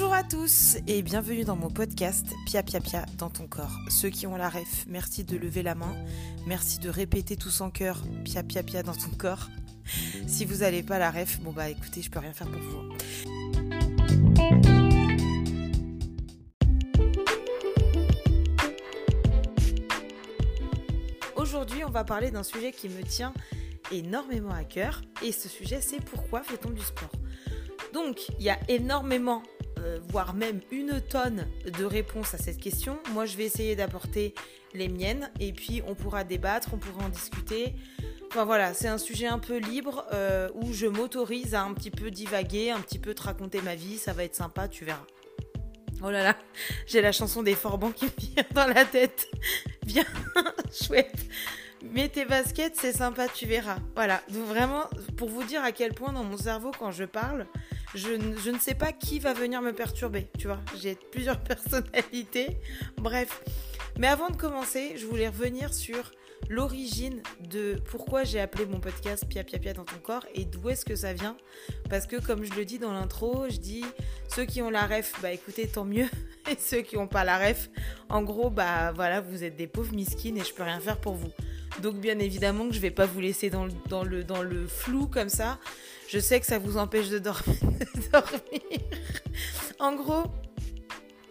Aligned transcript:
Bonjour 0.00 0.14
à 0.14 0.22
tous 0.22 0.76
et 0.86 1.02
bienvenue 1.02 1.42
dans 1.42 1.56
mon 1.56 1.70
podcast 1.70 2.24
Pia 2.46 2.62
Pia 2.62 2.78
Pia 2.78 3.04
dans 3.18 3.30
ton 3.30 3.48
corps. 3.48 3.76
Ceux 3.90 4.10
qui 4.10 4.28
ont 4.28 4.36
la 4.36 4.48
ref, 4.48 4.84
merci 4.86 5.24
de 5.24 5.36
lever 5.36 5.64
la 5.64 5.74
main. 5.74 5.92
Merci 6.46 6.78
de 6.78 6.88
répéter 6.88 7.36
tous 7.36 7.60
en 7.62 7.70
cœur 7.70 8.00
Pia 8.24 8.44
Pia 8.44 8.62
Pia 8.62 8.84
dans 8.84 8.94
ton 8.94 9.10
corps. 9.18 9.48
Si 10.28 10.44
vous 10.44 10.58
n'avez 10.58 10.84
pas 10.84 11.00
la 11.00 11.10
ref, 11.10 11.40
bon 11.40 11.50
bah 11.50 11.68
écoutez, 11.68 12.00
je 12.00 12.12
peux 12.12 12.20
rien 12.20 12.32
faire 12.32 12.46
pour 12.46 12.60
vous. 12.60 12.92
Aujourd'hui, 21.34 21.82
on 21.84 21.90
va 21.90 22.04
parler 22.04 22.30
d'un 22.30 22.44
sujet 22.44 22.70
qui 22.70 22.88
me 22.88 23.02
tient 23.02 23.34
énormément 23.90 24.52
à 24.52 24.62
cœur 24.62 25.02
et 25.24 25.32
ce 25.32 25.48
sujet 25.48 25.80
c'est 25.80 26.00
pourquoi 26.00 26.44
fait-on 26.44 26.70
du 26.70 26.82
sport? 26.82 27.10
Donc, 27.92 28.28
il 28.38 28.44
y 28.44 28.50
a 28.50 28.58
énormément, 28.68 29.42
euh, 29.78 29.98
voire 30.08 30.34
même 30.34 30.60
une 30.70 31.00
tonne 31.00 31.46
de 31.78 31.84
réponses 31.84 32.34
à 32.34 32.38
cette 32.38 32.58
question. 32.58 32.98
Moi, 33.12 33.26
je 33.26 33.36
vais 33.36 33.44
essayer 33.44 33.76
d'apporter 33.76 34.34
les 34.74 34.88
miennes 34.88 35.30
et 35.40 35.52
puis 35.52 35.82
on 35.86 35.94
pourra 35.94 36.24
débattre, 36.24 36.70
on 36.72 36.78
pourra 36.78 37.06
en 37.06 37.08
discuter. 37.08 37.74
Enfin 38.30 38.44
voilà, 38.44 38.74
c'est 38.74 38.88
un 38.88 38.98
sujet 38.98 39.26
un 39.26 39.38
peu 39.38 39.56
libre 39.56 40.04
euh, 40.12 40.50
où 40.54 40.72
je 40.72 40.86
m'autorise 40.86 41.54
à 41.54 41.62
un 41.62 41.72
petit 41.72 41.90
peu 41.90 42.10
divaguer, 42.10 42.70
un 42.70 42.80
petit 42.80 42.98
peu 42.98 43.14
te 43.14 43.22
raconter 43.22 43.62
ma 43.62 43.74
vie. 43.74 43.96
Ça 43.96 44.12
va 44.12 44.24
être 44.24 44.34
sympa, 44.34 44.68
tu 44.68 44.84
verras. 44.84 45.06
Oh 46.02 46.10
là 46.10 46.22
là, 46.22 46.36
j'ai 46.86 47.00
la 47.00 47.12
chanson 47.12 47.42
des 47.42 47.54
Forbans 47.54 47.92
qui 47.92 48.06
vient 48.18 48.44
dans 48.54 48.66
la 48.66 48.84
tête. 48.84 49.28
Bien, 49.86 50.04
chouette. 50.72 51.26
Mets 51.82 52.08
tes 52.08 52.24
baskets, 52.24 52.76
c'est 52.76 52.92
sympa, 52.92 53.28
tu 53.28 53.46
verras. 53.46 53.78
Voilà, 53.94 54.20
donc 54.28 54.44
vraiment, 54.46 54.84
pour 55.16 55.28
vous 55.28 55.44
dire 55.44 55.62
à 55.62 55.72
quel 55.72 55.94
point 55.94 56.12
dans 56.12 56.24
mon 56.24 56.36
cerveau, 56.36 56.72
quand 56.78 56.90
je 56.90 57.04
parle, 57.04 57.46
je, 57.94 58.50
ne 58.50 58.58
sais 58.58 58.74
pas 58.74 58.92
qui 58.92 59.18
va 59.18 59.32
venir 59.32 59.62
me 59.62 59.72
perturber, 59.72 60.28
tu 60.38 60.46
vois. 60.46 60.60
J'ai 60.80 60.96
plusieurs 61.10 61.40
personnalités. 61.42 62.58
Bref. 62.96 63.42
Mais 63.98 64.06
avant 64.06 64.30
de 64.30 64.36
commencer, 64.36 64.94
je 64.96 65.06
voulais 65.06 65.28
revenir 65.28 65.74
sur 65.74 66.12
l'origine 66.48 67.20
de 67.40 67.76
pourquoi 67.90 68.24
j'ai 68.24 68.40
appelé 68.40 68.64
mon 68.64 68.80
podcast 68.80 69.26
Pia 69.28 69.42
Pia 69.44 69.58
Pia 69.58 69.72
dans 69.72 69.84
ton 69.84 69.98
corps 69.98 70.24
et 70.34 70.44
d'où 70.44 70.68
est-ce 70.68 70.84
que 70.84 70.94
ça 70.94 71.12
vient. 71.12 71.36
Parce 71.90 72.06
que 72.06 72.16
comme 72.16 72.44
je 72.44 72.54
le 72.54 72.64
dis 72.64 72.78
dans 72.78 72.92
l'intro, 72.92 73.46
je 73.50 73.56
dis 73.56 73.84
ceux 74.28 74.44
qui 74.44 74.62
ont 74.62 74.70
la 74.70 74.86
ref, 74.86 75.14
bah 75.20 75.32
écoutez, 75.32 75.66
tant 75.66 75.84
mieux. 75.84 76.06
Et 76.50 76.56
ceux 76.58 76.80
qui 76.80 76.96
n'ont 76.96 77.08
pas 77.08 77.24
la 77.24 77.38
ref, 77.38 77.68
en 78.08 78.22
gros, 78.22 78.48
bah 78.48 78.92
voilà, 78.92 79.20
vous 79.20 79.44
êtes 79.44 79.56
des 79.56 79.66
pauvres 79.66 79.92
miskines 79.92 80.38
et 80.38 80.44
je 80.44 80.54
peux 80.54 80.62
rien 80.62 80.80
faire 80.80 80.96
pour 80.96 81.14
vous. 81.14 81.30
Donc 81.82 81.96
bien 81.96 82.18
évidemment 82.18 82.66
que 82.68 82.74
je 82.74 82.80
vais 82.80 82.90
pas 82.90 83.04
vous 83.04 83.20
laisser 83.20 83.50
dans 83.50 83.66
le, 83.66 84.66
flou 84.66 85.06
comme 85.06 85.28
ça. 85.28 85.58
Je 86.08 86.18
sais 86.18 86.40
que 86.40 86.46
ça 86.46 86.58
vous 86.58 86.78
empêche 86.78 87.08
de 87.10 87.18
dormir. 87.18 87.52
en 89.78 89.94
gros, 89.94 90.24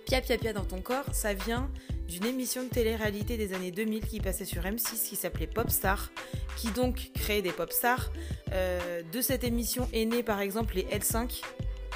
Pia 0.06 0.22
Pia 0.22 0.38
Pia 0.38 0.54
dans 0.54 0.66
ton 0.66 0.82
corps, 0.82 1.14
ça 1.14 1.34
vient 1.34 1.72
d'une 2.08 2.26
émission 2.26 2.64
de 2.64 2.70
télé-réalité 2.70 3.38
des 3.38 3.54
années 3.54 3.72
2000 3.72 4.06
qui 4.06 4.20
passait 4.20 4.46
sur 4.46 4.62
M6 4.62 5.10
qui 5.10 5.16
s'appelait 5.16 5.48
Popstar, 5.48 6.12
qui 6.56 6.70
donc 6.70 7.12
créait 7.16 7.42
des 7.42 7.52
popstars. 7.52 8.12
Euh, 8.54 9.02
de 9.12 9.20
cette 9.20 9.44
émission 9.44 9.90
est 9.94 10.06
né 10.06 10.22
par 10.22 10.40
exemple 10.40 10.76
les 10.76 10.84
L5, 10.84 11.42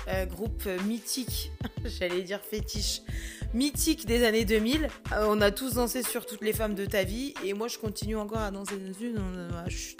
euh, 0.07 0.25
groupe 0.25 0.65
mythique, 0.85 1.51
j'allais 1.85 2.23
dire 2.23 2.41
fétiche, 2.41 3.03
mythique 3.53 4.07
des 4.07 4.25
années 4.25 4.43
2000. 4.43 4.89
Euh, 5.13 5.27
on 5.29 5.39
a 5.39 5.51
tous 5.51 5.75
dansé 5.75 6.01
sur 6.01 6.25
toutes 6.25 6.41
les 6.41 6.53
femmes 6.53 6.73
de 6.73 6.85
ta 6.85 7.03
vie 7.03 7.35
et 7.45 7.53
moi 7.53 7.67
je 7.67 7.77
continue 7.77 8.17
encore 8.17 8.39
à 8.39 8.49
danser 8.49 8.77
dessus. 8.77 9.15
chut. 9.69 9.97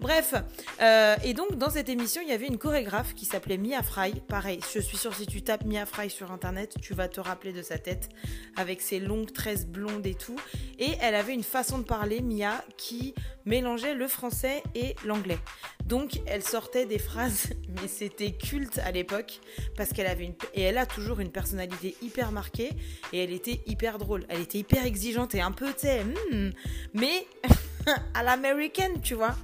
Bref, 0.00 0.34
euh, 0.80 1.16
et 1.24 1.34
donc 1.34 1.58
dans 1.58 1.70
cette 1.70 1.88
émission, 1.88 2.22
il 2.22 2.28
y 2.28 2.32
avait 2.32 2.46
une 2.46 2.58
chorégraphe 2.58 3.14
qui 3.14 3.24
s'appelait 3.24 3.58
Mia 3.58 3.82
Fry. 3.82 4.12
Pareil, 4.28 4.60
je 4.72 4.78
suis 4.78 4.96
sûre 4.96 5.12
si 5.12 5.26
tu 5.26 5.42
tapes 5.42 5.64
Mia 5.64 5.86
Fry 5.86 6.08
sur 6.08 6.30
internet, 6.30 6.76
tu 6.80 6.94
vas 6.94 7.08
te 7.08 7.20
rappeler 7.20 7.52
de 7.52 7.62
sa 7.62 7.78
tête 7.78 8.08
avec 8.56 8.80
ses 8.80 9.00
longues 9.00 9.32
tresses 9.32 9.66
blondes 9.66 10.06
et 10.06 10.14
tout. 10.14 10.38
Et 10.78 10.92
elle 11.00 11.16
avait 11.16 11.34
une 11.34 11.42
façon 11.42 11.78
de 11.78 11.82
parler, 11.82 12.20
Mia, 12.20 12.64
qui 12.76 13.12
mélangeait 13.44 13.94
le 13.94 14.06
français 14.06 14.62
et 14.76 14.94
l'anglais. 15.04 15.38
Donc 15.84 16.20
elle 16.26 16.44
sortait 16.44 16.86
des 16.86 16.98
phrases, 17.00 17.48
mais 17.82 17.88
c'était 17.88 18.32
culte 18.32 18.78
à 18.78 18.92
l'époque 18.92 19.40
parce 19.76 19.90
qu'elle 19.90 20.06
avait 20.06 20.26
une 20.26 20.34
et 20.54 20.62
elle 20.62 20.78
a 20.78 20.86
toujours 20.86 21.18
une 21.18 21.32
personnalité 21.32 21.96
hyper 22.02 22.30
marquée 22.30 22.70
et 23.12 23.24
elle 23.24 23.32
était 23.32 23.62
hyper 23.66 23.98
drôle. 23.98 24.24
Elle 24.28 24.42
était 24.42 24.58
hyper 24.58 24.86
exigeante 24.86 25.34
et 25.34 25.40
un 25.40 25.52
peu, 25.52 25.72
tu 25.72 25.80
sais, 25.80 26.04
hmm, 26.04 26.50
mais 26.94 27.26
à 28.14 28.22
l'américaine, 28.22 29.00
tu 29.02 29.14
vois. 29.14 29.34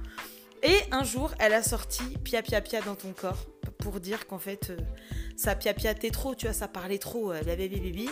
Et 0.65 0.79
un 0.91 1.03
jour, 1.03 1.31
elle 1.37 1.53
a 1.53 1.61
sorti 1.61 2.01
Pia 2.23 2.41
Pia 2.41 2.59
Pia 2.59 2.81
dans 2.81 2.95
ton 2.95 3.13
corps 3.13 3.45
pour 3.77 3.99
dire 3.99 4.25
qu'en 4.25 4.39
fait, 4.39 4.71
euh, 4.71 4.77
ça 5.37 5.55
Pia 5.55 5.75
Pia 5.75 5.93
t'es 5.93 6.09
trop, 6.09 6.33
tu 6.33 6.47
vois, 6.47 6.53
ça 6.53 6.67
parlait 6.67 6.97
trop, 6.97 7.31
euh, 7.31 7.39
la 7.45 7.55
baby 7.55 7.79
baby. 7.79 8.09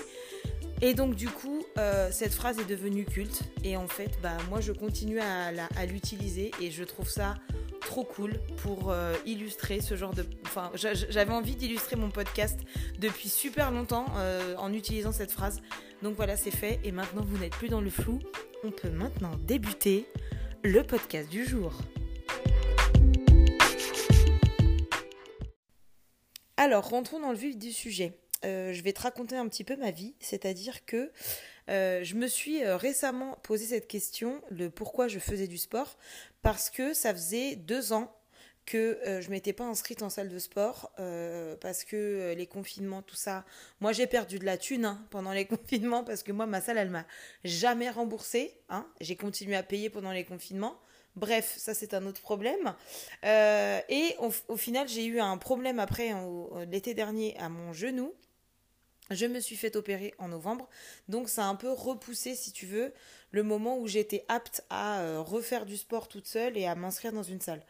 Et 0.84 0.94
donc 0.94 1.16
du 1.16 1.30
coup, 1.30 1.66
euh, 1.80 2.10
cette 2.12 2.34
phrase 2.34 2.60
est 2.60 2.70
devenue 2.70 3.06
culte. 3.06 3.42
Et 3.64 3.76
en 3.76 3.88
fait, 3.88 4.12
bah 4.22 4.38
moi 4.52 4.62
je 4.62 4.72
continue 4.72 5.20
à, 5.20 5.52
l'utiliser 5.88 6.52
et 6.62 6.70
je 6.70 6.84
trouve 6.84 7.10
ça 7.10 7.34
trop 7.82 8.04
cool 8.04 8.40
pour 8.58 8.94
illustrer 9.26 9.82
ce 9.82 9.96
genre 9.96 10.14
de... 10.14 10.26
Enfin, 10.46 10.72
j'avais 10.76 11.34
envie 11.34 11.56
d'illustrer 11.56 11.96
mon 11.96 12.10
podcast 12.10 12.60
depuis 13.00 13.30
super 13.30 13.72
longtemps 13.72 14.06
en 14.58 14.74
utilisant 14.74 15.12
cette 15.12 15.32
phrase. 15.32 15.62
Donc 16.02 16.16
voilà, 16.16 16.38
c'est 16.38 16.52
fait. 16.52 16.80
Et 16.84 16.92
maintenant, 16.92 17.24
vous 17.26 17.38
n'êtes 17.38 17.54
plus 17.54 17.70
dans 17.70 17.82
le 17.82 17.90
flou. 17.90 18.20
On 18.64 18.72
peut 18.72 18.90
maintenant 18.90 19.32
débuter 19.46 20.06
le 20.64 20.82
podcast 20.84 21.30
du 21.30 21.46
jour. 21.46 21.74
Alors, 26.58 26.90
rentrons 26.90 27.20
dans 27.20 27.32
le 27.32 27.38
vif 27.38 27.58
du 27.58 27.72
sujet. 27.72 28.14
Euh, 28.46 28.74
je 28.74 28.84
vais 28.84 28.94
te 28.94 29.02
raconter 29.02 29.36
un 29.36 29.48
petit 29.48 29.64
peu 29.64 29.76
ma 29.76 29.92
vie, 29.92 30.14
c'est-à-dire 30.20 30.86
que 30.86 31.12
euh, 31.70 32.04
je 32.04 32.16
me 32.16 32.28
suis 32.28 32.64
euh, 32.64 32.78
récemment 32.78 33.38
posé 33.42 33.66
cette 33.66 33.88
question, 33.88 34.42
le 34.52 34.70
pourquoi 34.70 35.08
je 35.08 35.18
faisais 35.18 35.48
du 35.48 35.58
sport, 35.58 35.98
parce 36.42 36.70
que 36.70 36.94
ça 36.94 37.14
faisait 37.14 37.56
deux 37.56 37.94
ans 37.94 38.16
que 38.66 38.98
je 39.20 39.30
m'étais 39.30 39.52
pas 39.52 39.66
inscrite 39.66 40.04
en 40.04 40.10
salle 40.10 40.30
de 40.30 40.40
sport 40.40 40.94
parce 41.60 41.84
que 41.84 42.34
les 42.34 42.48
confinements 42.48 43.02
tout 43.02 43.18
ça 43.18 43.44
moi 43.82 43.92
j'ai 43.92 44.08
perdu 44.08 44.40
de 44.40 44.46
la 44.46 44.58
thune 44.58 44.86
hein, 44.86 45.06
pendant 45.10 45.34
les 45.34 45.44
confinements 45.46 46.06
parce 46.06 46.24
que 46.24 46.32
moi 46.32 46.46
ma 46.46 46.62
salle 46.62 46.78
elle 46.78 46.90
m'a 46.90 47.06
jamais 47.44 47.90
remboursé 47.90 48.56
hein. 48.70 48.88
j'ai 49.02 49.18
continué 49.18 49.58
à 49.58 49.64
payer 49.64 49.90
pendant 49.90 50.14
les 50.14 50.24
confinements 50.24 50.80
Bref, 51.16 51.54
ça 51.58 51.74
c'est 51.74 51.94
un 51.94 52.06
autre 52.06 52.22
problème. 52.22 52.74
Euh, 53.24 53.80
et 53.90 54.16
au, 54.48 54.58
final, 54.58 54.88
j'ai 54.88 55.06
eu 55.06 55.20
un 55.20 55.38
problème 55.38 55.80
après 55.80 56.14
l'été 56.68 56.94
dernier 56.94 57.38
à 57.38 57.50
mon 57.50 57.74
genou. 57.74 58.14
Je 59.12 59.26
me 59.26 59.40
suis 59.40 59.56
fait 59.56 59.76
opérer 59.76 60.14
en 60.18 60.30
novembre, 60.30 60.70
donc 61.10 61.28
ça 61.28 61.44
a 61.44 61.48
un 61.48 61.56
peu 61.56 61.70
repoussé, 61.70 62.36
si 62.36 62.54
tu 62.54 62.66
veux, 62.66 62.94
le 63.32 63.44
moment 63.44 63.78
où 63.78 63.86
j'étais 63.86 64.24
apte 64.30 64.64
à 64.70 65.02
euh, 65.02 65.22
refaire 65.22 65.66
du 65.66 65.76
sport 65.76 66.08
toute 66.08 66.26
seule 66.26 66.58
et 66.58 66.66
à 66.66 66.74
m'inscrire 66.74 67.12
dans 67.12 67.22
une 67.22 67.42
salle. 67.42 67.64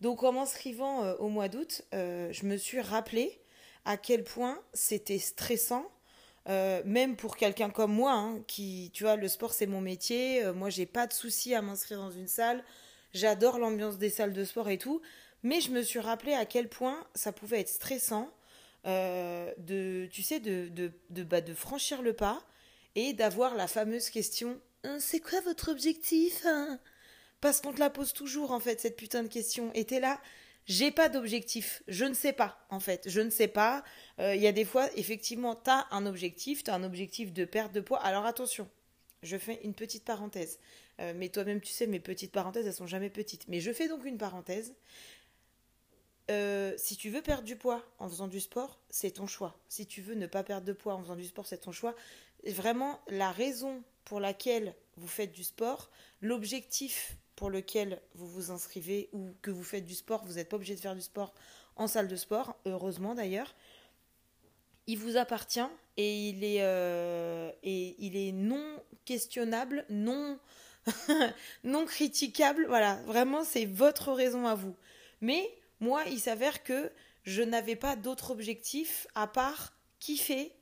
Donc 0.00 0.24
en 0.24 0.32
m'inscrivant 0.32 1.04
euh, 1.04 1.14
au 1.18 1.28
mois 1.28 1.48
d'août, 1.48 1.82
je 1.92 2.46
me 2.46 2.56
suis 2.56 2.80
rappelé 2.80 3.40
à 3.84 3.96
quel 3.96 4.24
point 4.24 4.60
c'était 4.74 5.18
stressant 5.18 5.90
même 6.46 7.16
pour 7.16 7.36
quelqu'un 7.36 7.70
comme 7.70 7.92
moi, 7.92 8.12
hein, 8.12 8.42
qui, 8.46 8.90
tu 8.92 9.04
vois, 9.04 9.16
le 9.16 9.28
sport 9.28 9.52
c'est 9.52 9.66
mon 9.66 9.80
métier, 9.80 10.42
moi 10.54 10.70
j'ai 10.70 10.86
pas 10.86 11.06
de 11.06 11.12
souci 11.12 11.54
à 11.54 11.62
m'inscrire 11.62 11.98
dans 11.98 12.10
une 12.10 12.28
salle, 12.28 12.64
J'adore 13.14 13.58
l'ambiance 13.58 13.98
des 13.98 14.10
salles 14.10 14.32
de 14.32 14.44
sport 14.44 14.68
et 14.70 14.78
tout. 14.78 15.00
Mais 15.42 15.60
je 15.60 15.70
me 15.70 15.82
suis 15.82 15.98
rappelé 15.98 16.34
à 16.34 16.46
quel 16.46 16.68
point 16.68 17.04
ça 17.14 17.32
pouvait 17.32 17.60
être 17.60 17.68
stressant 17.68 18.30
euh, 18.86 19.52
de, 19.58 20.08
tu 20.10 20.22
sais, 20.22 20.40
de, 20.40 20.68
de, 20.68 20.92
de, 21.10 21.24
bah, 21.24 21.40
de 21.40 21.52
franchir 21.52 22.02
le 22.02 22.12
pas 22.12 22.42
et 22.94 23.12
d'avoir 23.12 23.54
la 23.54 23.66
fameuse 23.66 24.08
question 24.08 24.60
hein, 24.84 24.98
C'est 25.00 25.20
quoi 25.20 25.40
votre 25.40 25.70
objectif 25.70 26.44
hein? 26.46 26.78
Parce 27.40 27.60
qu'on 27.60 27.72
te 27.72 27.80
la 27.80 27.90
pose 27.90 28.12
toujours, 28.12 28.52
en 28.52 28.60
fait, 28.60 28.80
cette 28.80 28.96
putain 28.96 29.24
de 29.24 29.28
question. 29.28 29.72
Et 29.74 29.84
t'es 29.84 29.98
là, 29.98 30.20
j'ai 30.66 30.90
pas 30.90 31.08
d'objectif. 31.08 31.82
Je 31.88 32.04
ne 32.04 32.14
sais 32.14 32.32
pas, 32.32 32.64
en 32.70 32.80
fait. 32.80 33.08
Je 33.08 33.20
ne 33.20 33.30
sais 33.30 33.48
pas. 33.48 33.84
Euh, 34.20 34.34
il 34.34 34.42
y 34.42 34.46
a 34.46 34.52
des 34.52 34.64
fois, 34.64 34.88
effectivement, 34.96 35.54
t'as 35.54 35.86
un 35.90 36.06
objectif. 36.06 36.62
T'as 36.64 36.74
un 36.74 36.84
objectif 36.84 37.32
de 37.32 37.44
perte 37.44 37.72
de 37.72 37.80
poids. 37.80 38.00
Alors 38.00 38.26
attention, 38.26 38.68
je 39.22 39.36
fais 39.36 39.60
une 39.64 39.74
petite 39.74 40.04
parenthèse. 40.04 40.58
Euh, 41.00 41.12
mais 41.16 41.28
toi-même, 41.28 41.60
tu 41.60 41.72
sais, 41.72 41.86
mes 41.86 42.00
petites 42.00 42.32
parenthèses, 42.32 42.66
elles 42.66 42.74
sont 42.74 42.86
jamais 42.86 43.10
petites. 43.10 43.48
Mais 43.48 43.60
je 43.60 43.72
fais 43.72 43.88
donc 43.88 44.04
une 44.04 44.18
parenthèse. 44.18 44.74
Euh, 46.30 46.72
si 46.76 46.96
tu 46.96 47.10
veux 47.10 47.22
perdre 47.22 47.42
du 47.42 47.56
poids 47.56 47.84
en 47.98 48.08
faisant 48.08 48.28
du 48.28 48.40
sport, 48.40 48.78
c'est 48.88 49.12
ton 49.12 49.26
choix. 49.26 49.58
Si 49.68 49.86
tu 49.86 50.00
veux 50.00 50.14
ne 50.14 50.26
pas 50.26 50.44
perdre 50.44 50.66
de 50.66 50.72
poids 50.72 50.94
en 50.94 51.02
faisant 51.02 51.16
du 51.16 51.24
sport, 51.24 51.46
c'est 51.46 51.58
ton 51.58 51.72
choix. 51.72 51.96
Vraiment, 52.46 53.00
la 53.08 53.32
raison 53.32 53.82
pour 54.04 54.20
laquelle 54.20 54.74
vous 54.96 55.08
faites 55.08 55.32
du 55.32 55.44
sport, 55.44 55.90
l'objectif 56.20 57.16
pour 57.36 57.50
lequel 57.50 58.00
vous 58.14 58.26
vous 58.26 58.50
inscrivez 58.50 59.08
ou 59.12 59.34
que 59.42 59.50
vous 59.50 59.64
faites 59.64 59.84
du 59.84 59.94
sport, 59.94 60.24
vous 60.24 60.34
n'êtes 60.34 60.48
pas 60.48 60.56
obligé 60.56 60.74
de 60.74 60.80
faire 60.80 60.94
du 60.94 61.02
sport 61.02 61.34
en 61.76 61.86
salle 61.86 62.08
de 62.08 62.16
sport, 62.16 62.56
heureusement 62.66 63.14
d'ailleurs, 63.14 63.54
il 64.86 64.98
vous 64.98 65.16
appartient 65.16 65.60
et 65.96 66.28
il 66.28 66.44
est, 66.44 66.62
euh, 66.62 67.50
et 67.62 67.94
il 67.98 68.16
est 68.16 68.32
non 68.32 68.82
questionnable, 69.04 69.84
non 69.88 70.38
non 71.64 71.86
critiquable. 71.86 72.66
Voilà, 72.66 72.96
vraiment, 73.06 73.44
c'est 73.44 73.66
votre 73.66 74.12
raison 74.12 74.46
à 74.46 74.54
vous. 74.54 74.74
Mais 75.20 75.48
moi, 75.80 76.02
il 76.10 76.20
s'avère 76.20 76.62
que 76.62 76.90
je 77.24 77.42
n'avais 77.42 77.76
pas 77.76 77.96
d'autre 77.96 78.30
objectif 78.30 79.06
à 79.14 79.26
part 79.26 79.72
kiffer, 80.00 80.52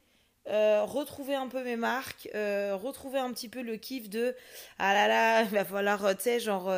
euh, 0.50 0.84
retrouver 0.84 1.34
un 1.34 1.48
peu 1.48 1.62
mes 1.64 1.76
marques, 1.76 2.28
euh, 2.34 2.76
retrouver 2.76 3.18
un 3.18 3.32
petit 3.32 3.48
peu 3.48 3.62
le 3.62 3.76
kiff 3.76 4.10
de 4.10 4.34
ah 4.78 4.94
là 4.94 5.08
là, 5.08 5.42
il 5.44 5.48
va 5.48 5.64
falloir, 5.64 6.16
tu 6.16 6.22
sais, 6.22 6.40
genre 6.40 6.72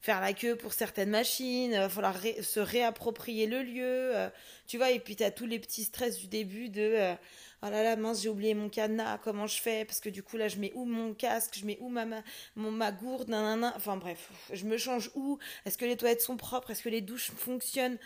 faire 0.00 0.20
la 0.20 0.32
queue 0.32 0.54
pour 0.56 0.72
certaines 0.72 1.10
machines, 1.10 1.72
il 1.72 1.78
va 1.78 1.88
falloir 1.88 2.16
se 2.42 2.60
réapproprier 2.60 3.46
le 3.46 3.62
lieu, 3.62 4.12
tu 4.66 4.76
vois, 4.76 4.90
et 4.90 5.00
puis 5.00 5.16
tu 5.16 5.24
as 5.24 5.30
tous 5.30 5.46
les 5.46 5.58
petits 5.58 5.84
stress 5.84 6.18
du 6.18 6.28
début 6.28 6.68
de 6.68 7.16
oh 7.62 7.70
là 7.70 7.82
là, 7.82 7.96
mince, 7.96 8.22
j'ai 8.22 8.28
oublié 8.28 8.54
mon 8.54 8.68
cadenas, 8.68 9.18
comment 9.18 9.46
je 9.46 9.60
fais? 9.60 9.84
Parce 9.84 10.00
que 10.00 10.08
du 10.08 10.22
coup, 10.22 10.36
là, 10.36 10.48
je 10.48 10.58
mets 10.58 10.72
où 10.74 10.84
mon 10.84 11.14
casque, 11.14 11.56
je 11.58 11.66
mets 11.66 11.78
où 11.80 11.88
ma, 11.88 12.06
mon, 12.56 12.70
ma 12.70 12.92
gourde, 12.92 13.28
nanana. 13.28 13.72
Enfin 13.76 13.96
bref, 13.96 14.30
je 14.52 14.64
me 14.64 14.76
change 14.76 15.10
où? 15.14 15.38
Est-ce 15.64 15.78
que 15.78 15.84
les 15.84 15.96
toilettes 15.96 16.22
sont 16.22 16.36
propres? 16.36 16.70
Est-ce 16.70 16.82
que 16.82 16.88
les 16.88 17.00
douches 17.00 17.30
fonctionnent? 17.30 17.98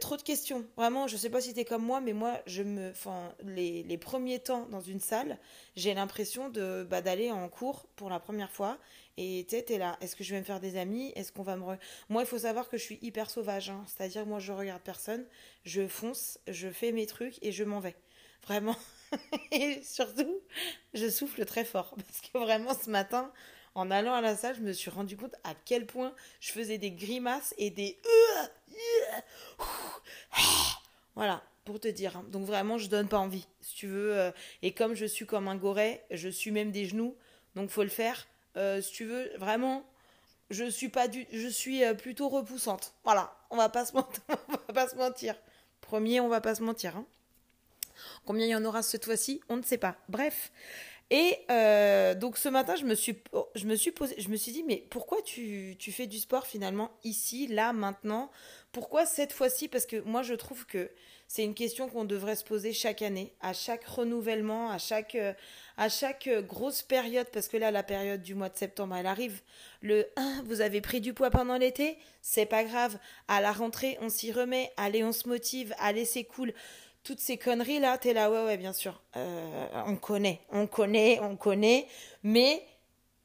Trop 0.00 0.16
de 0.16 0.22
questions. 0.22 0.66
Vraiment, 0.76 1.06
je 1.06 1.16
sais 1.16 1.30
pas 1.30 1.40
si 1.40 1.54
t'es 1.54 1.64
comme 1.64 1.84
moi, 1.84 2.00
mais 2.00 2.12
moi, 2.12 2.40
je 2.46 2.62
me, 2.62 2.90
enfin, 2.90 3.34
les, 3.44 3.82
les 3.82 3.98
premiers 3.98 4.38
temps 4.38 4.66
dans 4.70 4.80
une 4.80 5.00
salle, 5.00 5.38
j'ai 5.76 5.94
l'impression 5.94 6.48
de 6.48 6.86
bah, 6.88 7.00
d'aller 7.00 7.30
en 7.30 7.48
cours 7.48 7.86
pour 7.96 8.10
la 8.10 8.18
première 8.18 8.50
fois. 8.50 8.78
Et 9.16 9.46
tu 9.48 9.56
es 9.56 9.78
là. 9.78 9.96
Est-ce 10.00 10.16
que 10.16 10.24
je 10.24 10.34
vais 10.34 10.40
me 10.40 10.44
faire 10.44 10.60
des 10.60 10.76
amis? 10.76 11.12
Est-ce 11.14 11.32
qu'on 11.32 11.42
va 11.42 11.56
me. 11.56 11.64
Moi, 12.08 12.22
il 12.22 12.26
faut 12.26 12.38
savoir 12.38 12.68
que 12.68 12.76
je 12.76 12.82
suis 12.82 12.98
hyper 13.02 13.30
sauvage. 13.30 13.70
Hein. 13.70 13.84
C'est-à-dire, 13.86 14.26
moi, 14.26 14.40
je 14.40 14.52
regarde 14.52 14.82
personne, 14.82 15.24
je 15.64 15.86
fonce, 15.86 16.38
je 16.48 16.68
fais 16.68 16.90
mes 16.92 17.06
trucs 17.06 17.38
et 17.42 17.52
je 17.52 17.64
m'en 17.64 17.80
vais. 17.80 17.94
Vraiment. 18.42 18.76
Et 19.52 19.80
surtout, 19.82 20.40
je 20.92 21.08
souffle 21.08 21.44
très 21.44 21.64
fort. 21.64 21.94
Parce 21.96 22.20
que 22.20 22.38
vraiment, 22.38 22.74
ce 22.74 22.90
matin, 22.90 23.32
en 23.74 23.90
allant 23.90 24.14
à 24.14 24.20
la 24.20 24.36
salle, 24.36 24.56
je 24.56 24.60
me 24.60 24.72
suis 24.72 24.90
rendu 24.90 25.16
compte 25.16 25.34
à 25.44 25.54
quel 25.64 25.86
point 25.86 26.14
je 26.40 26.52
faisais 26.52 26.78
des 26.78 26.90
grimaces 26.92 27.54
et 27.58 27.70
des. 27.70 27.98
Voilà, 31.16 31.42
pour 31.64 31.80
te 31.80 31.88
dire. 31.88 32.16
Hein. 32.16 32.24
Donc 32.30 32.44
vraiment, 32.44 32.78
je 32.78 32.88
donne 32.88 33.08
pas 33.08 33.18
envie, 33.18 33.46
si 33.60 33.74
tu 33.74 33.86
veux. 33.86 34.16
Euh, 34.16 34.30
et 34.62 34.72
comme 34.72 34.94
je 34.94 35.04
suis 35.04 35.26
comme 35.26 35.48
un 35.48 35.56
goret, 35.56 36.04
je 36.10 36.28
suis 36.28 36.50
même 36.50 36.70
des 36.70 36.86
genoux. 36.86 37.16
Donc 37.54 37.70
faut 37.70 37.82
le 37.82 37.88
faire. 37.88 38.26
Euh, 38.56 38.80
si 38.80 38.92
tu 38.92 39.04
veux, 39.04 39.30
vraiment, 39.38 39.84
je 40.50 40.68
suis 40.68 40.88
pas 40.88 41.08
du, 41.08 41.26
je 41.32 41.48
suis 41.48 41.84
euh, 41.84 41.94
plutôt 41.94 42.28
repoussante. 42.28 42.94
Voilà, 43.04 43.36
on 43.50 43.56
va 43.56 43.68
pas 43.68 43.84
se 43.84 43.92
mentir. 43.92 44.22
on 44.48 44.52
va 44.52 44.72
pas 44.72 44.88
se 44.88 44.96
mentir. 44.96 45.36
Premier, 45.80 46.20
on 46.20 46.28
va 46.28 46.40
pas 46.40 46.54
se 46.54 46.62
mentir. 46.62 46.96
Hein. 46.96 47.06
Combien 48.24 48.46
il 48.46 48.50
y 48.50 48.56
en 48.56 48.64
aura 48.64 48.82
cette 48.82 49.04
fois-ci 49.04 49.40
On 49.48 49.56
ne 49.56 49.62
sait 49.62 49.78
pas. 49.78 49.96
Bref. 50.08 50.50
Et 51.16 51.38
euh, 51.48 52.16
donc 52.16 52.36
ce 52.36 52.48
matin, 52.48 52.74
je 52.74 52.84
me 52.84 52.96
suis, 52.96 53.16
suis 53.54 54.52
dit, 54.52 54.64
mais 54.66 54.84
pourquoi 54.90 55.22
tu, 55.22 55.76
fais 55.78 56.08
du 56.08 56.18
sport 56.18 56.44
finalement 56.44 56.90
ici, 57.04 57.46
là, 57.46 57.72
maintenant? 57.72 58.32
Pourquoi 58.72 59.06
cette 59.06 59.32
fois-ci? 59.32 59.68
Parce 59.68 59.86
que 59.86 60.00
moi, 60.00 60.22
je 60.22 60.34
trouve 60.34 60.66
que 60.66 60.90
c'est 61.28 61.44
une 61.44 61.54
question 61.54 61.88
qu'on 61.88 62.04
devrait 62.04 62.34
se 62.34 62.42
poser 62.42 62.72
chaque 62.72 63.00
année, 63.00 63.32
à 63.40 63.52
chaque 63.52 63.84
renouvellement, 63.84 64.72
à 64.72 64.78
chaque, 64.78 65.14
euh, 65.14 65.34
chaque 65.88 66.28
grosse 66.48 66.82
période, 66.82 67.28
parce 67.32 67.46
que 67.46 67.58
là, 67.58 67.70
la 67.70 67.84
période 67.84 68.20
du 68.20 68.34
mois 68.34 68.48
de 68.48 68.56
septembre, 68.56 68.96
elle 68.96 69.06
arrive. 69.06 69.40
Le 69.82 70.08
1, 70.16 70.42
vous 70.46 70.62
avez 70.62 70.80
pris 70.80 71.00
du 71.00 71.14
poids 71.14 71.30
pendant 71.30 71.58
l'été? 71.58 71.96
C'est 72.22 72.46
pas 72.46 72.64
grave. 72.64 72.98
À 73.28 73.40
la 73.40 73.52
rentrée, 73.52 73.98
on 74.00 74.08
s'y 74.08 74.32
remet. 74.32 74.72
Allez, 74.76 75.04
on 75.04 75.12
se 75.12 75.28
motive. 75.28 75.76
Allez, 75.78 76.06
c'est 76.06 76.24
cool 76.24 76.52
toutes 77.04 77.20
ces 77.20 77.36
conneries 77.36 77.78
là, 77.78 77.98
t'es 77.98 78.14
là, 78.14 78.30
ouais, 78.30 78.44
ouais, 78.44 78.56
bien 78.56 78.72
sûr. 78.72 79.00
Euh, 79.16 79.66
on 79.86 79.94
connaît, 79.96 80.40
on 80.50 80.66
connaît, 80.66 81.20
on 81.20 81.36
connaît, 81.36 81.86
mais 82.22 82.66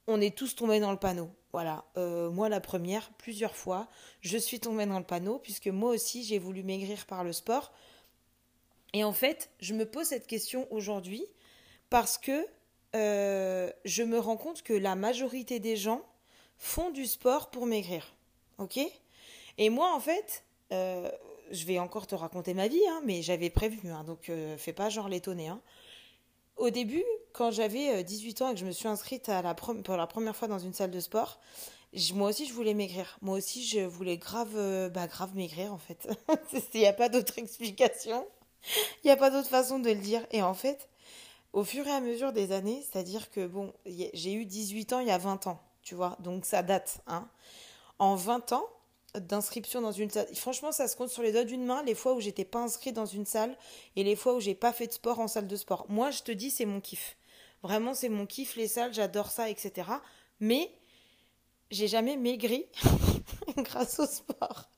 on 0.05 0.21
est 0.21 0.37
tous 0.37 0.55
tombés 0.55 0.81
dans 0.81 0.91
le 0.91 0.97
panneau. 0.97 1.29
Voilà, 1.53 1.85
euh, 1.97 2.29
moi 2.29 2.49
la 2.49 2.59
première, 2.59 3.09
plusieurs 3.13 3.55
fois, 3.55 3.87
je 4.21 4.37
suis 4.37 4.59
tombée 4.59 4.85
dans 4.85 4.99
le 4.99 5.05
panneau, 5.05 5.39
puisque 5.39 5.67
moi 5.67 5.91
aussi 5.91 6.23
j'ai 6.23 6.37
voulu 6.37 6.61
maigrir 6.61 7.05
par 7.05 7.23
le 7.23 7.33
sport. 7.33 7.71
Et 8.93 9.03
en 9.03 9.13
fait, 9.13 9.49
je 9.59 9.73
me 9.73 9.85
pose 9.85 10.07
cette 10.07 10.27
question 10.27 10.67
aujourd'hui 10.71 11.25
parce 11.89 12.17
que 12.17 12.45
euh, 12.95 13.71
je 13.85 14.03
me 14.03 14.19
rends 14.19 14.37
compte 14.37 14.61
que 14.61 14.73
la 14.73 14.95
majorité 14.95 15.59
des 15.59 15.77
gens 15.77 16.01
font 16.57 16.89
du 16.89 17.05
sport 17.05 17.49
pour 17.49 17.65
maigrir. 17.65 18.13
Ok? 18.57 18.77
Et 19.57 19.69
moi, 19.69 19.93
en 19.93 19.99
fait, 19.99 20.43
je 21.51 21.65
vais 21.65 21.79
encore 21.79 22.07
te 22.07 22.15
raconter 22.15 22.53
ma 22.53 22.67
vie, 22.67 22.81
hein, 22.89 23.01
mais 23.05 23.21
j'avais 23.21 23.49
prévu, 23.49 23.89
hein, 23.89 24.03
donc 24.03 24.29
euh, 24.29 24.57
fais 24.57 24.73
pas 24.73 24.89
genre 24.89 25.09
l'étonner. 25.09 25.47
Hein. 25.47 25.61
Au 26.57 26.69
début, 26.69 27.03
quand 27.31 27.51
j'avais 27.51 28.03
18 28.03 28.41
euh, 28.41 28.45
ans 28.45 28.49
et 28.49 28.53
que 28.53 28.59
je 28.59 28.65
me 28.65 28.71
suis 28.71 28.87
inscrite 28.87 29.31
pour 29.83 29.95
la 29.95 30.07
première 30.07 30.35
fois 30.35 30.47
dans 30.47 30.59
une 30.59 30.73
salle 30.73 30.91
de 30.91 30.99
sport, 30.99 31.39
moi 32.13 32.29
aussi 32.29 32.45
je 32.45 32.53
voulais 32.53 32.73
maigrir. 32.73 33.17
Moi 33.21 33.37
aussi 33.37 33.65
je 33.65 33.79
voulais 33.79 34.17
grave, 34.17 34.55
euh, 34.55 34.89
bah, 34.89 35.07
grave 35.07 35.35
maigrir 35.35 35.73
en 35.73 35.77
fait. 35.77 36.07
Il 36.73 36.81
n'y 36.81 36.85
a 36.85 36.93
pas 36.93 37.09
d'autre 37.09 37.37
explication. 37.37 38.25
Il 39.03 39.07
n'y 39.07 39.11
a 39.11 39.17
pas 39.17 39.31
d'autre 39.31 39.47
façon 39.47 39.79
de 39.79 39.89
le 39.89 39.95
dire. 39.95 40.25
Et 40.31 40.41
en 40.41 40.53
fait, 40.53 40.89
au 41.53 41.63
fur 41.63 41.87
et 41.87 41.91
à 41.91 42.01
mesure 42.01 42.33
des 42.33 42.51
années, 42.51 42.83
c'est-à-dire 42.91 43.31
que 43.31 43.47
bon, 43.47 43.73
j'ai 43.85 44.33
eu 44.33 44.45
18 44.45 44.93
ans 44.93 44.99
il 44.99 45.07
y 45.07 45.11
a 45.11 45.17
20 45.17 45.47
ans, 45.47 45.61
tu 45.81 45.95
vois, 45.95 46.17
donc 46.19 46.45
ça 46.45 46.61
date. 46.61 47.01
Hein. 47.07 47.27
En 47.99 48.15
20 48.15 48.53
ans, 48.53 48.65
d'inscription 49.15 49.81
dans 49.81 49.91
une 49.91 50.09
salle. 50.09 50.27
Franchement, 50.35 50.71
ça 50.71 50.87
se 50.87 50.95
compte 50.95 51.09
sur 51.09 51.23
les 51.23 51.31
doigts 51.31 51.43
d'une 51.43 51.65
main 51.65 51.83
les 51.83 51.95
fois 51.95 52.13
où 52.13 52.19
j'étais 52.19 52.45
pas 52.45 52.59
inscrit 52.59 52.93
dans 52.93 53.05
une 53.05 53.25
salle 53.25 53.55
et 53.95 54.03
les 54.03 54.15
fois 54.15 54.35
où 54.35 54.39
j'ai 54.39 54.55
pas 54.55 54.73
fait 54.73 54.87
de 54.87 54.93
sport 54.93 55.19
en 55.19 55.27
salle 55.27 55.47
de 55.47 55.55
sport. 55.55 55.85
Moi, 55.89 56.11
je 56.11 56.21
te 56.21 56.31
dis, 56.31 56.51
c'est 56.51 56.65
mon 56.65 56.81
kiff. 56.81 57.17
Vraiment, 57.63 57.93
c'est 57.93 58.09
mon 58.09 58.25
kiff, 58.25 58.55
les 58.55 58.67
salles, 58.67 58.93
j'adore 58.93 59.31
ça, 59.31 59.49
etc. 59.49 59.89
Mais 60.39 60.71
j'ai 61.71 61.87
jamais 61.87 62.17
maigri 62.17 62.65
grâce 63.57 63.99
au 63.99 64.05
sport. 64.05 64.69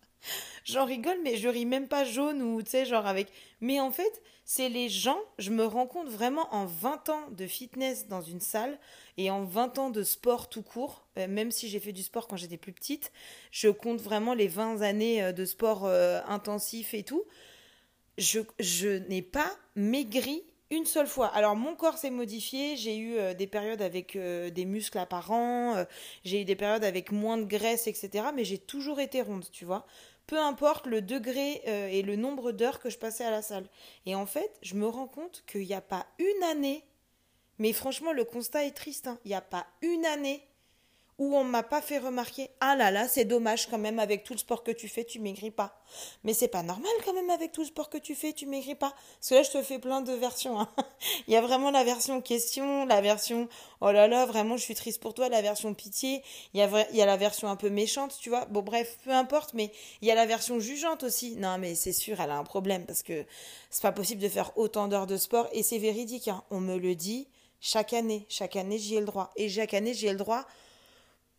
J'en 0.63 0.86
rigole, 0.86 1.19
mais 1.24 1.38
je 1.38 1.48
ris 1.48 1.66
même 1.66 1.88
pas 1.88 2.04
jaune 2.06 2.42
ou, 2.42 2.62
tu 2.62 2.72
sais, 2.72 2.86
genre 2.86 3.07
avec. 3.07 3.31
Mais 3.60 3.80
en 3.80 3.92
fait, 3.92 4.22
c'est 4.53 4.68
les 4.68 4.89
gens, 4.89 5.19
je 5.38 5.50
me 5.50 5.63
rends 5.63 5.88
compte 5.88 6.09
vraiment 6.09 6.53
en 6.53 6.65
20 6.65 7.07
ans 7.07 7.30
de 7.31 7.48
fitness 7.48 8.09
dans 8.09 8.19
une 8.19 8.42
salle 8.42 8.77
et 9.15 9.31
en 9.31 9.45
20 9.45 9.80
ans 9.80 9.89
de 9.89 10.03
sport 10.03 10.50
tout 10.50 10.62
court, 10.62 11.07
euh, 11.18 11.25
même 11.30 11.51
si 11.51 11.69
j'ai 11.69 11.80
fait 11.80 11.94
du 11.94 12.03
sport 12.03 12.27
quand 12.27 12.36
j'étais 12.36 12.57
plus 12.57 12.74
petite, 12.74 13.13
je 13.51 13.69
compte 13.69 14.01
vraiment 14.01 14.33
les 14.33 14.50
20 14.50 14.81
années 14.81 15.24
euh, 15.24 15.31
de 15.31 15.45
sport 15.45 15.86
euh, 15.86 16.19
intensif 16.27 16.94
et 16.94 17.03
tout. 17.03 17.24
Je, 18.18 18.42
je 18.59 18.89
n'ai 19.07 19.21
pas 19.21 19.50
maigri 19.77 20.44
une 20.69 20.86
seule 20.86 21.07
fois. 21.07 21.27
Alors 21.27 21.56
mon 21.56 21.77
corps 21.77 21.97
s'est 21.97 22.09
modifié, 22.09 22.75
j'ai 22.75 22.97
eu 22.97 23.33
des 23.36 23.47
périodes 23.47 23.81
avec 23.81 24.18
des 24.18 24.65
muscles 24.65 24.97
apparents, 24.97 25.86
j'ai 26.24 26.42
eu 26.42 26.45
des 26.45 26.56
périodes 26.56 26.83
avec 26.83 27.12
moins 27.12 27.38
de 27.38 27.45
graisse, 27.45 27.88
etc. 27.88 28.25
Mais 28.36 28.45
j'ai 28.45 28.57
toujours 28.57 29.00
été 29.00 29.21
ronde, 29.21 29.45
tu 29.51 29.65
vois 29.65 29.86
peu 30.31 30.39
importe 30.39 30.88
le 30.88 31.01
degré 31.01 31.62
euh, 31.68 31.89
et 31.89 32.04
le 32.04 32.16
nombre 32.16 32.54
d'heures 32.54 32.80
que 32.80 32.90
je 32.90 32.97
passais 32.97 33.26
à 33.26 33.31
la 33.31 33.42
salle. 33.42 33.66
Et 34.06 34.16
en 34.16 34.26
fait, 34.26 34.57
je 34.61 34.76
me 34.76 34.88
rends 34.88 35.09
compte 35.09 35.44
qu'il 35.45 35.68
n'y 35.68 35.73
a 35.73 35.81
pas 35.81 36.07
une 36.19 36.44
année, 36.45 36.85
mais 37.59 37.73
franchement, 37.73 38.14
le 38.14 38.23
constat 38.23 38.64
est 38.64 38.71
triste, 38.71 39.07
hein. 39.07 39.19
il 39.26 39.28
n'y 39.28 39.35
a 39.35 39.42
pas 39.42 39.68
une 39.81 40.06
année 40.06 40.42
où 41.21 41.37
on 41.37 41.44
m'a 41.44 41.61
pas 41.61 41.83
fait 41.83 41.99
remarquer. 41.99 42.49
Ah 42.61 42.75
là 42.75 42.90
là 42.90 43.07
c'est 43.07 43.25
dommage 43.25 43.68
quand 43.69 43.78
même 43.78 43.99
avec 43.99 44.23
tout 44.23 44.33
le 44.33 44.40
sport 44.40 44.63
que 44.63 44.71
tu 44.71 44.87
fais 44.87 45.04
tu 45.04 45.19
maigris 45.19 45.51
pas. 45.51 45.80
Mais 46.23 46.33
c'est 46.33 46.47
pas 46.47 46.63
normal 46.63 46.92
quand 47.06 47.13
même 47.13 47.30
avec 47.30 47.51
tout 47.51 47.61
le 47.61 47.68
sport 47.68 47.92
que 47.92 47.99
tu 47.99 48.16
fais 48.16 48.33
tu 48.33 48.47
maigris 48.47 48.73
pas. 48.73 48.90
Parce 49.19 49.30
que 49.30 49.35
là 49.35 49.44
je 49.44 49.51
te 49.51 49.61
fais 49.61 49.78
plein 49.78 50.01
de 50.01 50.13
versions 50.13 50.59
hein. 50.59 50.68
il 51.28 51.33
y 51.33 51.37
a 51.37 51.42
vraiment 51.42 51.69
la 51.69 51.83
version 51.83 52.21
question 52.21 52.87
la 52.87 53.01
version 53.01 53.47
oh 53.81 53.92
là 53.92 54.07
là 54.07 54.25
vraiment 54.25 54.57
je 54.57 54.63
suis 54.63 54.73
triste 54.73 54.99
pour 54.99 55.13
toi 55.13 55.30
la 55.30 55.44
version 55.44 55.75
pitié. 55.75 56.23
Il 56.56 56.59
y 56.59 57.01
a 57.01 57.06
la 57.06 57.18
version 57.18 57.49
un 57.49 57.56
peu 57.56 57.69
méchante 57.69 58.18
tu 58.19 58.30
vois. 58.30 58.45
Bon 58.45 58.63
bref 58.63 58.97
peu 59.04 59.11
importe 59.11 59.54
mais 59.54 59.71
il 60.01 60.07
y 60.07 60.11
a 60.11 60.16
la 60.16 60.25
version 60.25 60.59
jugeante 60.59 61.04
aussi. 61.04 61.35
Non 61.35 61.59
mais 61.59 61.75
c'est 61.75 61.94
sûr 61.94 62.19
elle 62.19 62.31
a 62.31 62.37
un 62.40 62.44
problème 62.44 62.87
parce 62.87 63.04
que 63.04 63.25
c'est 63.69 63.83
pas 63.83 63.92
possible 63.92 64.23
de 64.23 64.30
faire 64.30 64.57
autant 64.57 64.87
d'heures 64.87 65.06
de 65.06 65.18
sport 65.18 65.47
et 65.51 65.61
c'est 65.61 65.78
véridique 65.78 66.30
hein. 66.30 66.44
on 66.49 66.61
me 66.61 66.78
le 66.78 66.95
dit 66.95 67.28
chaque 67.59 67.94
année. 67.94 68.25
Chaque 68.28 68.56
année 68.56 68.80
j'y 68.80 68.95
ai 68.95 68.99
le 69.01 69.06
droit. 69.06 69.30
Et 69.35 69.49
chaque 69.49 69.75
année 69.75 69.94
j'y 69.94 70.07
ai 70.07 70.13
le 70.13 70.18
droit 70.18 70.47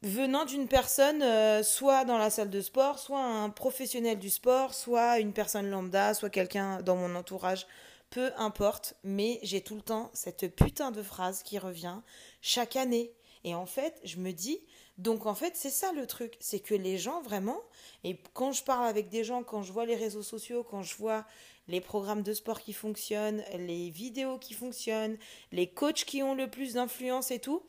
venant 0.02 0.44
d'une 0.44 0.68
personne, 0.68 1.22
euh, 1.22 1.62
soit 1.62 2.04
dans 2.04 2.18
la 2.18 2.30
salle 2.30 2.50
de 2.50 2.60
sport, 2.60 2.98
soit 2.98 3.22
un 3.22 3.50
professionnel 3.50 4.18
du 4.18 4.30
sport, 4.30 4.74
soit 4.74 5.18
une 5.20 5.32
personne 5.32 5.70
lambda, 5.70 6.14
soit 6.14 6.30
quelqu'un 6.30 6.82
dans 6.82 6.96
mon 6.96 7.14
entourage, 7.14 7.66
peu 8.10 8.30
importe, 8.36 8.94
mais 9.04 9.38
j'ai 9.42 9.62
tout 9.62 9.74
le 9.74 9.80
temps 9.80 10.10
cette 10.12 10.54
putain 10.54 10.90
de 10.90 11.02
phrase 11.02 11.42
qui 11.42 11.58
revient 11.58 12.00
chaque 12.40 12.76
année. 12.76 13.12
Et 13.44 13.54
en 13.54 13.66
fait, 13.66 14.00
je 14.04 14.18
me 14.18 14.32
dis, 14.32 14.60
donc 14.98 15.26
en 15.26 15.34
fait, 15.34 15.56
c'est 15.56 15.70
ça 15.70 15.92
le 15.92 16.06
truc, 16.06 16.36
c'est 16.38 16.60
que 16.60 16.74
les 16.74 16.98
gens 16.98 17.22
vraiment, 17.22 17.60
et 18.04 18.18
quand 18.34 18.52
je 18.52 18.62
parle 18.62 18.86
avec 18.86 19.08
des 19.08 19.24
gens, 19.24 19.42
quand 19.42 19.62
je 19.62 19.72
vois 19.72 19.86
les 19.86 19.96
réseaux 19.96 20.22
sociaux, 20.22 20.62
quand 20.62 20.82
je 20.82 20.96
vois 20.96 21.24
les 21.68 21.80
programmes 21.80 22.22
de 22.22 22.34
sport 22.34 22.60
qui 22.60 22.72
fonctionnent, 22.72 23.42
les 23.56 23.90
vidéos 23.90 24.38
qui 24.38 24.52
fonctionnent, 24.52 25.16
les 25.52 25.68
coachs 25.68 26.04
qui 26.04 26.22
ont 26.22 26.34
le 26.34 26.50
plus 26.50 26.74
d'influence 26.74 27.30
et 27.30 27.38
tout, 27.38 27.62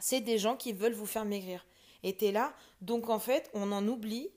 c'est 0.00 0.20
des 0.20 0.38
gens 0.38 0.56
qui 0.56 0.72
veulent 0.72 0.92
vous 0.92 1.06
faire 1.06 1.24
maigrir. 1.24 1.66
Et 2.02 2.16
t'es 2.16 2.32
là, 2.32 2.54
donc 2.80 3.08
en 3.08 3.18
fait, 3.18 3.50
on 3.54 3.72
en 3.72 3.86
oublie 3.88 4.30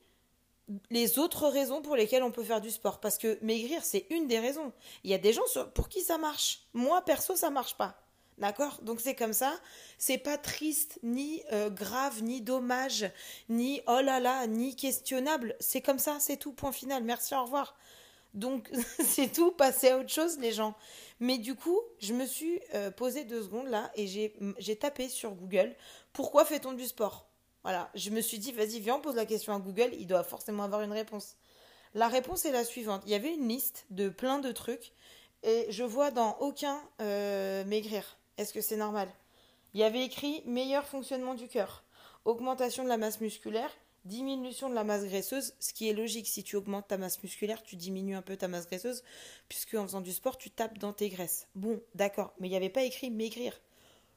les 0.90 1.20
autres 1.20 1.48
raisons 1.48 1.82
pour 1.82 1.96
lesquelles 1.96 2.24
on 2.24 2.32
peut 2.32 2.44
faire 2.44 2.62
du 2.62 2.72
sport. 2.72 3.00
Parce 3.00 3.18
que 3.18 3.38
maigrir, 3.42 3.84
c'est 3.84 4.06
une 4.10 4.28
des 4.28 4.40
raisons. 4.40 4.72
Il 5.04 5.12
y 5.12 5.14
a 5.14 5.18
des 5.18 5.34
gens 5.34 5.44
pour 5.74 5.90
qui 5.90 6.02
ça 6.02 6.18
marche. 6.18 6.62
Moi, 6.74 7.02
perso, 7.02 7.36
ça 7.36 7.50
marche 7.50 7.76
pas. 7.76 8.02
D'accord? 8.38 8.80
Donc 8.84 9.02
c'est 9.02 9.16
comme 9.16 9.34
ça. 9.34 9.54
C'est 9.98 10.20
pas 10.20 10.38
triste, 10.38 11.00
ni 11.02 11.42
euh, 11.52 11.70
grave, 11.70 12.22
ni 12.22 12.42
dommage, 12.42 13.10
ni 13.50 13.82
oh 13.88 14.00
là 14.02 14.20
là, 14.20 14.46
ni 14.46 14.76
questionnable. 14.76 15.56
C'est 15.60 15.82
comme 15.82 16.00
ça, 16.00 16.18
c'est 16.20 16.38
tout, 16.38 16.54
point 16.54 16.72
final. 16.72 17.04
Merci, 17.04 17.34
au 17.34 17.44
revoir. 17.44 17.76
Donc 18.34 18.70
c'est 19.00 19.32
tout, 19.32 19.52
passer 19.52 19.90
à 19.90 19.98
autre 19.98 20.10
chose 20.10 20.38
les 20.40 20.52
gens. 20.52 20.76
Mais 21.20 21.38
du 21.38 21.56
coup, 21.56 21.80
je 22.00 22.14
me 22.14 22.26
suis 22.26 22.60
euh, 22.76 22.92
posé 22.92 23.24
deux 23.24 23.42
secondes 23.42 23.68
là 23.68 23.92
et 23.96 24.08
j'ai 24.08 24.76
tapé 24.76 25.10
sur 25.10 25.32
Google 25.32 25.76
pourquoi 26.14 26.46
fait-on 26.46 26.74
du 26.74 26.86
sport? 26.86 27.28
Voilà, 27.64 27.90
je 27.94 28.10
me 28.10 28.22
suis 28.22 28.40
dit 28.40 28.52
vas-y 28.52 28.80
viens 28.80 28.96
on 28.96 29.02
pose 29.02 29.16
la 29.16 29.26
question 29.26 29.54
à 29.54 29.60
Google, 29.60 29.92
il 29.94 30.08
doit 30.08 30.24
forcément 30.24 30.64
avoir 30.64 30.82
une 30.82 30.94
réponse. 30.94 31.36
La 31.94 32.08
réponse 32.08 32.46
est 32.46 32.52
la 32.52 32.64
suivante. 32.64 33.04
Il 33.06 33.12
y 33.12 33.16
avait 33.16 33.34
une 33.34 33.48
liste 33.48 33.86
de 33.90 34.10
plein 34.10 34.40
de 34.40 34.52
trucs 34.52 34.94
et 35.44 35.68
je 35.70 35.84
vois 35.84 36.12
dans 36.12 36.38
aucun 36.40 36.82
euh, 37.02 37.64
maigrir. 37.66 38.18
Est-ce 38.38 38.54
que 38.54 38.62
c'est 38.62 38.78
normal? 38.78 39.10
Il 39.74 39.80
y 39.80 39.84
avait 39.84 40.04
écrit 40.04 40.44
meilleur 40.46 40.86
fonctionnement 40.86 41.34
du 41.34 41.48
cœur, 41.48 41.84
augmentation 42.26 42.84
de 42.84 42.90
la 42.90 42.98
masse 42.98 43.22
musculaire, 43.22 43.72
diminution 44.08 44.70
de 44.70 44.76
la 44.76 44.84
masse 44.84 45.06
graisseuse, 45.06 45.54
ce 45.60 45.74
qui 45.74 45.90
est 45.90 45.94
logique. 45.94 46.28
Si 46.28 46.44
tu 46.44 46.56
augmentes 46.56 46.88
ta 46.88 46.98
masse 46.98 47.22
musculaire, 47.22 47.62
tu 47.64 47.76
diminues 47.76 48.16
un 48.16 48.22
peu 48.22 48.36
ta 48.38 48.48
masse 48.48 48.66
graisseuse, 48.66 49.04
puisque 49.50 49.76
en 49.76 49.84
faisant 49.84 50.02
du 50.02 50.12
sport, 50.12 50.38
tu 50.38 50.50
tapes 50.50 50.78
dans 50.78 50.94
tes 50.94 51.10
graisses. 51.10 51.48
Bon, 51.56 51.82
d'accord, 51.96 52.34
mais 52.40 52.48
il 52.48 52.52
n'y 52.52 52.58
avait 52.58 52.70
pas 52.70 52.84
écrit 52.84 53.10
maigrir. 53.12 53.60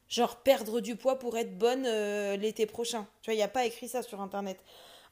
Genre 0.07 0.37
perdre 0.37 0.81
du 0.81 0.95
poids 0.95 1.19
pour 1.19 1.37
être 1.37 1.57
bonne 1.57 1.85
euh, 1.85 2.35
l'été 2.35 2.65
prochain. 2.65 3.07
Tu 3.21 3.29
vois, 3.29 3.35
il 3.35 3.37
n'y 3.37 3.43
a 3.43 3.47
pas 3.47 3.65
écrit 3.65 3.87
ça 3.87 4.01
sur 4.01 4.19
Internet. 4.19 4.61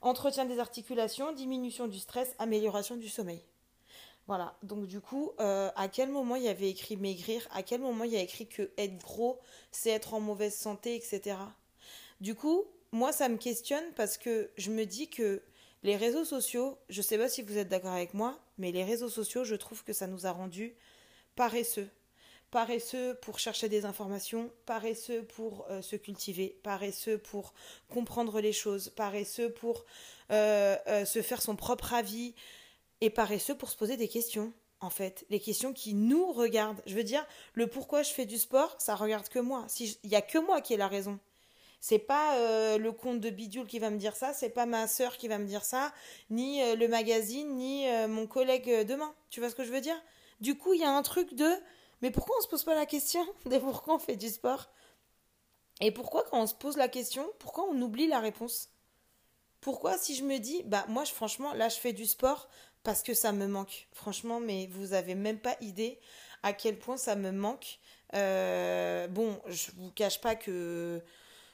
Entretien 0.01 0.45
des 0.45 0.59
articulations, 0.59 1.31
diminution 1.31 1.88
du 1.88 2.00
stress, 2.00 2.36
amélioration 2.39 2.95
du 2.95 3.09
sommeil. 3.09 3.43
Voilà, 4.27 4.55
donc 4.62 4.86
du 4.86 5.01
coup, 5.01 5.31
euh, 5.39 5.71
à 5.75 5.88
quel 5.88 6.09
moment 6.09 6.36
il 6.36 6.43
y 6.43 6.50
avait 6.50 6.69
écrit 6.69 6.98
maigrir? 6.98 7.48
À 7.51 7.63
quel 7.63 7.81
moment 7.81 8.03
il 8.03 8.12
y 8.12 8.15
a 8.15 8.21
écrit 8.21 8.48
que 8.48 8.71
être 8.77 8.98
gros, 9.00 9.39
c'est 9.71 9.89
être 9.89 10.13
en 10.13 10.19
mauvaise 10.19 10.55
santé, 10.55 10.95
etc. 10.95 11.38
Du 12.21 12.36
coup, 12.36 12.65
moi, 12.91 13.12
ça 13.12 13.29
me 13.29 13.38
questionne 13.38 13.84
parce 13.96 14.17
que 14.17 14.50
je 14.58 14.72
me 14.72 14.86
dis 14.86 15.10
que 15.10 15.41
les 15.84 15.96
réseaux 15.96 16.25
sociaux, 16.25 16.77
je 16.89 17.00
ne 17.00 17.03
sais 17.03 17.17
pas 17.17 17.29
si 17.29 17.41
vous 17.41 17.58
êtes 17.58 17.69
d'accord 17.69 17.93
avec 17.93 18.13
moi, 18.13 18.39
mais 18.58 18.72
les 18.72 18.84
réseaux 18.84 19.10
sociaux, 19.10 19.43
je 19.43 19.55
trouve 19.55 19.84
que 19.84 19.93
ça 19.93 20.08
nous 20.08 20.25
a 20.25 20.31
rendus 20.31 20.75
paresseux. 21.36 21.89
Paresseux 22.51 23.15
pour 23.22 23.38
chercher 23.38 23.69
des 23.69 23.86
informations, 23.86 24.51
paresseux 24.65 25.24
pour 25.24 25.67
euh, 25.69 25.81
se 25.81 25.96
cultiver, 25.96 26.60
paresseux 26.63 27.19
pour 27.19 27.53
comprendre 27.89 28.41
les 28.41 28.53
choses, 28.53 28.89
paresseux 28.89 29.51
pour 29.51 29.86
euh, 30.31 30.75
euh, 30.88 31.05
se 31.05 31.22
faire 31.22 31.41
son 31.41 31.55
propre 31.55 31.93
avis 31.93 32.34
et 33.01 33.12
paresseux 33.12 33.55
pour 33.55 33.69
se 33.69 33.77
poser 33.77 33.98
des 33.98 34.08
questions 34.08 34.51
en 34.81 34.89
fait, 34.89 35.25
les 35.29 35.39
questions 35.39 35.74
qui 35.74 35.93
nous 35.93 36.31
regardent. 36.31 36.81
Je 36.86 36.96
veux 36.96 37.03
dire, 37.03 37.25
le 37.53 37.67
pourquoi 37.67 38.01
je 38.01 38.12
fais 38.12 38.25
du 38.25 38.38
sport, 38.38 38.75
ça 38.79 38.96
regarde 38.96 39.27
que 39.27 39.39
moi. 39.39 39.67
Il 39.79 40.10
n'y 40.10 40.15
a 40.15 40.22
que 40.22 40.38
moi 40.38 40.62
qui 40.62 40.74
ai 40.74 40.77
la 40.77 40.88
raison. 40.88 41.19
C'est 41.81 42.00
pas 42.00 42.36
euh, 42.36 42.77
le 42.77 42.91
compte 42.91 43.21
de 43.21 43.29
Bidule 43.29 43.65
qui 43.65 43.79
va 43.79 43.89
me 43.89 43.98
dire 43.98 44.15
ça, 44.15 44.33
c'est 44.33 44.50
pas 44.50 44.65
ma 44.65 44.88
sœur 44.88 45.15
qui 45.15 45.27
va 45.27 45.38
me 45.38 45.45
dire 45.45 45.63
ça, 45.63 45.93
ni 46.29 46.62
euh, 46.62 46.75
le 46.75 46.88
magazine, 46.88 47.55
ni 47.55 47.88
euh, 47.88 48.07
mon 48.07 48.27
collègue 48.27 48.86
demain. 48.86 49.13
Tu 49.29 49.39
vois 49.39 49.50
ce 49.50 49.55
que 49.55 49.63
je 49.63 49.71
veux 49.71 49.79
dire? 49.79 50.00
Du 50.41 50.57
coup, 50.57 50.74
il 50.74 50.81
y 50.81 50.83
a 50.83 50.91
un 50.91 51.01
truc 51.03 51.33
de 51.33 51.50
mais 52.01 52.12
pourquoi 52.12 52.36
on 52.38 52.41
se 52.41 52.48
pose 52.48 52.63
pas 52.63 52.75
la 52.75 52.86
question 52.86 53.25
pourquoi 53.62 53.95
on 53.95 54.00
fait 54.00 54.17
du 54.17 54.29
sport? 54.29 54.69
Et 55.81 55.91
pourquoi 55.91 56.24
quand 56.24 56.41
on 56.41 56.48
se 56.48 56.55
pose 56.55 56.75
la 56.75 56.89
question, 56.89 57.25
pourquoi 57.39 57.65
on 57.69 57.81
oublie 57.81 58.07
la 58.07 58.19
réponse? 58.19 58.69
Pourquoi 59.62 59.98
si 59.98 60.15
je 60.15 60.24
me 60.24 60.38
dis 60.38 60.63
bah 60.63 60.86
moi 60.89 61.05
franchement 61.05 61.53
là 61.53 61.69
je 61.69 61.77
fais 61.77 61.93
du 61.93 62.05
sport 62.05 62.50
parce 62.83 63.03
que 63.03 63.13
ça 63.13 63.31
me 63.31 63.48
manque. 63.48 63.88
Franchement, 63.93 64.39
mais 64.39 64.67
vous 64.67 64.93
avez 64.93 65.15
même 65.15 65.39
pas 65.39 65.55
idée 65.62 66.00
à 66.43 66.53
quel 66.53 66.77
point 66.77 66.98
ça 66.98 67.15
me 67.15 67.31
manque. 67.31 67.79
bon, 68.13 69.39
je 69.48 69.71
vous 69.77 69.91
cache 69.91 70.19
pas 70.21 70.36
que 70.36 71.01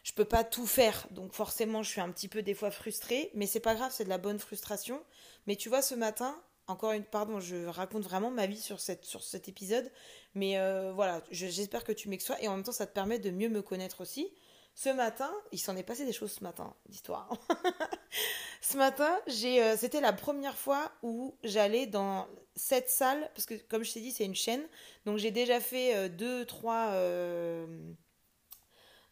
je 0.06 0.14
peux 0.14 0.24
pas 0.24 0.44
tout 0.44 0.68
faire. 0.68 1.08
Donc 1.12 1.34
forcément, 1.34 1.84
je 1.84 1.90
suis 1.90 2.00
un 2.00 2.12
petit 2.12 2.28
peu 2.28 2.44
des 2.44 2.54
fois 2.54 2.70
frustrée, 2.70 3.32
mais 3.34 3.48
c'est 3.48 3.60
pas 3.60 3.74
grave, 3.74 3.92
c'est 3.92 4.06
de 4.06 4.10
la 4.10 4.20
bonne 4.20 4.40
frustration. 4.40 5.02
Mais 5.48 5.56
tu 5.56 5.68
vois, 5.68 5.82
ce 5.82 5.96
matin, 5.96 6.40
encore 6.68 6.92
une, 6.92 7.04
pardon, 7.04 7.40
je 7.40 7.66
raconte 7.66 8.04
vraiment 8.04 8.30
ma 8.30 8.46
vie 8.46 8.62
sur, 8.62 8.80
cette, 8.80 9.04
sur 9.04 9.24
cet 9.24 9.50
épisode, 9.50 9.92
mais 10.36 10.60
euh, 10.60 10.94
voilà, 10.94 11.24
j'espère 11.32 11.84
que 11.84 11.92
tu 11.92 12.08
m'exçois 12.08 12.40
et 12.42 12.48
en 12.48 12.56
même 12.56 12.64
temps, 12.64 12.72
ça 12.72 12.86
te 12.86 12.94
permet 12.94 13.18
de 13.18 13.32
mieux 13.32 13.50
me 13.50 13.64
connaître 13.64 14.02
aussi. 14.02 14.32
Ce 14.76 14.90
matin, 14.90 15.32
il 15.52 15.58
s'en 15.58 15.76
est 15.76 15.84
passé 15.84 16.06
des 16.06 16.14
choses 16.14 16.34
ce 16.34 16.44
matin, 16.44 16.76
d'histoire. 16.88 17.32
ce 18.62 18.78
matin, 18.78 19.12
euh, 19.28 19.76
c'était 19.76 20.02
la 20.02 20.14
première 20.14 20.58
fois 20.58 20.92
où 21.02 21.36
j'allais 21.44 21.88
dans 21.88 22.28
cette 22.56 22.92
salle, 22.92 23.32
parce 23.34 23.48
que 23.48 23.56
comme 23.56 23.84
je 23.84 23.94
t'ai 23.94 24.02
dit, 24.02 24.12
c'est 24.12 24.26
une 24.26 24.36
chaîne, 24.36 24.64
donc 25.06 25.18
j'ai 25.18 25.32
déjà 25.32 25.60
fait 25.60 25.96
euh, 25.96 26.10
deux, 26.10 26.46
trois 26.46 26.92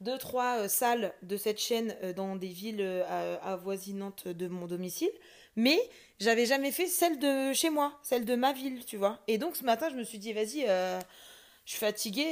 deux, 0.03 0.17
trois 0.17 0.59
euh, 0.59 0.67
salles 0.67 1.13
de 1.21 1.37
cette 1.37 1.59
chaîne 1.59 1.95
euh, 2.03 2.13
dans 2.13 2.35
des 2.35 2.47
villes 2.47 2.81
euh, 2.81 3.37
avoisinantes 3.41 4.27
de 4.27 4.47
mon 4.47 4.67
domicile. 4.67 5.11
Mais 5.55 5.79
j'avais 6.19 6.45
jamais 6.45 6.71
fait 6.71 6.87
celle 6.87 7.19
de 7.19 7.53
chez 7.53 7.69
moi, 7.69 7.99
celle 8.03 8.25
de 8.25 8.35
ma 8.35 8.53
ville, 8.53 8.85
tu 8.85 8.97
vois. 8.97 9.19
Et 9.27 9.37
donc 9.37 9.55
ce 9.55 9.63
matin, 9.63 9.89
je 9.89 9.95
me 9.95 10.03
suis 10.03 10.17
dit, 10.17 10.33
vas-y, 10.33 10.65
je 10.65 11.71
suis 11.71 11.77
fatiguée, 11.77 12.31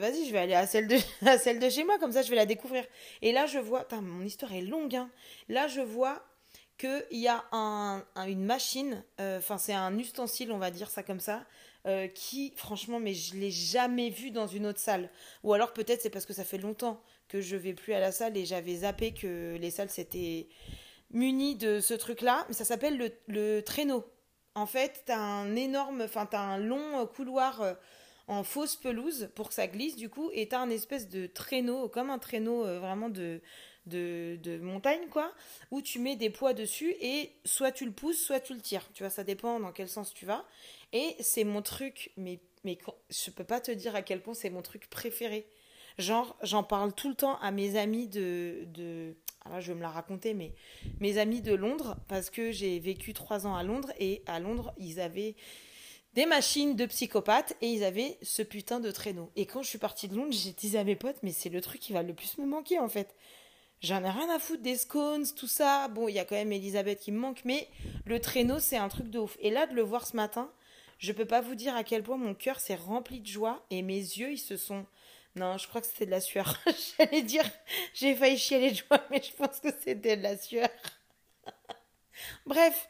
vas-y, 0.00 0.26
je 0.26 0.32
vais 0.32 0.38
aller 0.38 0.54
à 0.54 0.66
celle, 0.66 0.88
de, 0.88 1.68
chez 1.68 1.84
moi, 1.84 1.98
comme 1.98 2.12
ça 2.12 2.22
je 2.22 2.30
vais 2.30 2.36
la 2.36 2.46
découvrir. 2.46 2.84
Et 3.20 3.32
là, 3.32 3.44
je 3.44 3.58
vois, 3.58 3.86
mon 4.00 4.22
histoire 4.22 4.54
est 4.54 4.62
longue, 4.62 4.96
hein. 4.96 5.10
Là, 5.50 5.68
je 5.68 5.82
vois 5.82 6.24
qu'il 6.78 7.04
y 7.10 7.28
a 7.28 7.44
un, 7.52 8.02
une 8.26 8.46
machine, 8.46 9.04
enfin, 9.18 9.58
c'est 9.58 9.74
un 9.74 9.98
ustensile, 9.98 10.50
on 10.50 10.58
va 10.58 10.70
dire 10.70 10.88
ça 10.88 11.02
comme 11.02 11.20
ça, 11.20 11.44
euh, 11.86 12.08
qui, 12.08 12.52
franchement, 12.56 12.98
mais 12.98 13.14
je 13.14 13.36
l'ai 13.36 13.50
jamais 13.50 14.10
vu 14.10 14.30
dans 14.30 14.46
une 14.46 14.66
autre 14.66 14.78
salle. 14.78 15.10
Ou 15.42 15.52
alors 15.52 15.72
peut-être 15.72 16.00
c'est 16.00 16.10
parce 16.10 16.26
que 16.26 16.32
ça 16.32 16.44
fait 16.44 16.58
longtemps 16.58 17.00
que 17.28 17.40
je 17.40 17.56
vais 17.56 17.74
plus 17.74 17.92
à 17.92 18.00
la 18.00 18.12
salle 18.12 18.36
et 18.36 18.46
j'avais 18.46 18.76
zappé 18.76 19.12
que 19.12 19.56
les 19.56 19.70
salles 19.70 19.90
s'étaient 19.90 20.48
munies 21.10 21.56
de 21.56 21.80
ce 21.80 21.94
truc-là. 21.94 22.46
Mais 22.48 22.54
ça 22.54 22.64
s'appelle 22.64 22.96
le, 22.96 23.10
le, 23.28 23.60
traîneau. 23.60 24.04
En 24.54 24.66
fait, 24.66 25.02
t'as 25.04 25.18
un 25.18 25.56
énorme, 25.56 26.02
enfin 26.02 26.26
t'as 26.26 26.40
un 26.40 26.58
long 26.58 27.06
couloir 27.06 27.60
euh, 27.60 27.74
en 28.28 28.44
fausse 28.44 28.76
pelouse 28.76 29.28
pour 29.34 29.48
que 29.48 29.54
ça 29.54 29.66
glisse 29.66 29.96
du 29.96 30.08
coup, 30.08 30.30
et 30.32 30.48
t'as 30.48 30.60
un 30.60 30.70
espèce 30.70 31.08
de 31.08 31.26
traîneau, 31.26 31.88
comme 31.88 32.10
un 32.10 32.18
traîneau 32.18 32.64
euh, 32.64 32.78
vraiment 32.78 33.08
de 33.10 33.40
de, 33.86 34.38
de, 34.42 34.58
montagne, 34.58 35.08
quoi, 35.10 35.32
où 35.70 35.82
tu 35.82 35.98
mets 35.98 36.16
des 36.16 36.30
poids 36.30 36.54
dessus 36.54 36.94
et 37.00 37.32
soit 37.44 37.72
tu 37.72 37.84
le 37.84 37.92
pousses, 37.92 38.18
soit 38.18 38.40
tu 38.40 38.54
le 38.54 38.60
tires. 38.60 38.88
Tu 38.94 39.02
vois, 39.02 39.10
ça 39.10 39.24
dépend 39.24 39.60
dans 39.60 39.72
quel 39.72 39.88
sens 39.88 40.14
tu 40.14 40.24
vas. 40.24 40.44
Et 40.94 41.16
c'est 41.20 41.44
mon 41.44 41.60
truc, 41.60 42.12
mais, 42.16 42.40
mais 42.64 42.78
je 43.10 43.30
peux 43.30 43.44
pas 43.44 43.60
te 43.60 43.72
dire 43.72 43.94
à 43.94 44.02
quel 44.02 44.22
point 44.22 44.32
c'est 44.32 44.48
mon 44.48 44.62
truc 44.62 44.88
préféré. 44.88 45.46
Genre, 45.98 46.36
j'en 46.42 46.62
parle 46.62 46.94
tout 46.94 47.08
le 47.08 47.14
temps 47.14 47.36
à 47.40 47.50
mes 47.50 47.76
amis 47.76 48.08
de, 48.08 48.64
de. 48.68 49.16
Alors, 49.44 49.60
je 49.60 49.72
vais 49.72 49.76
me 49.76 49.82
la 49.82 49.90
raconter, 49.90 50.34
mais 50.34 50.54
mes 51.00 51.18
amis 51.18 51.42
de 51.42 51.54
Londres, 51.54 51.96
parce 52.08 52.30
que 52.30 52.50
j'ai 52.52 52.78
vécu 52.78 53.12
trois 53.12 53.46
ans 53.46 53.54
à 53.54 53.62
Londres, 53.62 53.92
et 53.98 54.22
à 54.26 54.40
Londres, 54.40 54.72
ils 54.78 55.00
avaient 55.00 55.34
des 56.14 56.26
machines 56.26 56.76
de 56.76 56.86
psychopathes 56.86 57.56
et 57.60 57.68
ils 57.68 57.82
avaient 57.82 58.18
ce 58.22 58.42
putain 58.42 58.78
de 58.78 58.90
traîneau. 58.90 59.30
Et 59.34 59.46
quand 59.46 59.62
je 59.62 59.68
suis 59.68 59.78
partie 59.78 60.06
de 60.06 60.14
Londres, 60.14 60.32
j'ai 60.32 60.52
dit 60.52 60.76
à 60.76 60.84
mes 60.84 60.96
potes, 60.96 61.18
mais 61.22 61.32
c'est 61.32 61.48
le 61.48 61.60
truc 61.60 61.80
qui 61.80 61.92
va 61.92 62.02
le 62.02 62.14
plus 62.14 62.38
me 62.38 62.46
manquer 62.46 62.78
en 62.78 62.88
fait. 62.88 63.14
J'en 63.80 64.02
ai 64.04 64.10
rien 64.10 64.30
à 64.30 64.38
foutre 64.38 64.62
des 64.62 64.76
scones, 64.76 65.26
tout 65.36 65.48
ça. 65.48 65.88
Bon, 65.88 66.08
il 66.08 66.14
y 66.14 66.18
a 66.20 66.24
quand 66.24 66.36
même 66.36 66.52
Elisabeth 66.52 67.00
qui 67.00 67.12
me 67.12 67.18
manque, 67.18 67.42
mais 67.44 67.68
le 68.06 68.20
traîneau, 68.20 68.58
c'est 68.58 68.76
un 68.76 68.88
truc 68.88 69.10
de 69.10 69.18
ouf. 69.18 69.36
Et 69.40 69.50
là, 69.50 69.66
de 69.66 69.74
le 69.74 69.82
voir 69.82 70.06
ce 70.06 70.16
matin, 70.16 70.50
je 70.98 71.12
peux 71.12 71.24
pas 71.24 71.40
vous 71.40 71.54
dire 71.54 71.74
à 71.76 71.84
quel 71.84 72.02
point 72.02 72.16
mon 72.16 72.34
cœur 72.34 72.60
s'est 72.60 72.74
rempli 72.74 73.20
de 73.20 73.26
joie 73.26 73.64
et 73.70 73.82
mes 73.82 73.98
yeux, 73.98 74.32
ils 74.32 74.38
se 74.38 74.56
sont. 74.56 74.86
Non, 75.36 75.58
je 75.58 75.66
crois 75.66 75.80
que 75.80 75.86
c'était 75.86 76.06
de 76.06 76.12
la 76.12 76.20
sueur. 76.20 76.60
J'allais 76.98 77.22
dire, 77.22 77.44
j'ai 77.92 78.14
failli 78.14 78.38
chialer 78.38 78.70
de 78.70 78.76
joie, 78.76 79.04
mais 79.10 79.22
je 79.22 79.32
pense 79.34 79.60
que 79.60 79.70
c'était 79.80 80.16
de 80.16 80.22
la 80.22 80.36
sueur. 80.38 80.68
Bref, 82.46 82.88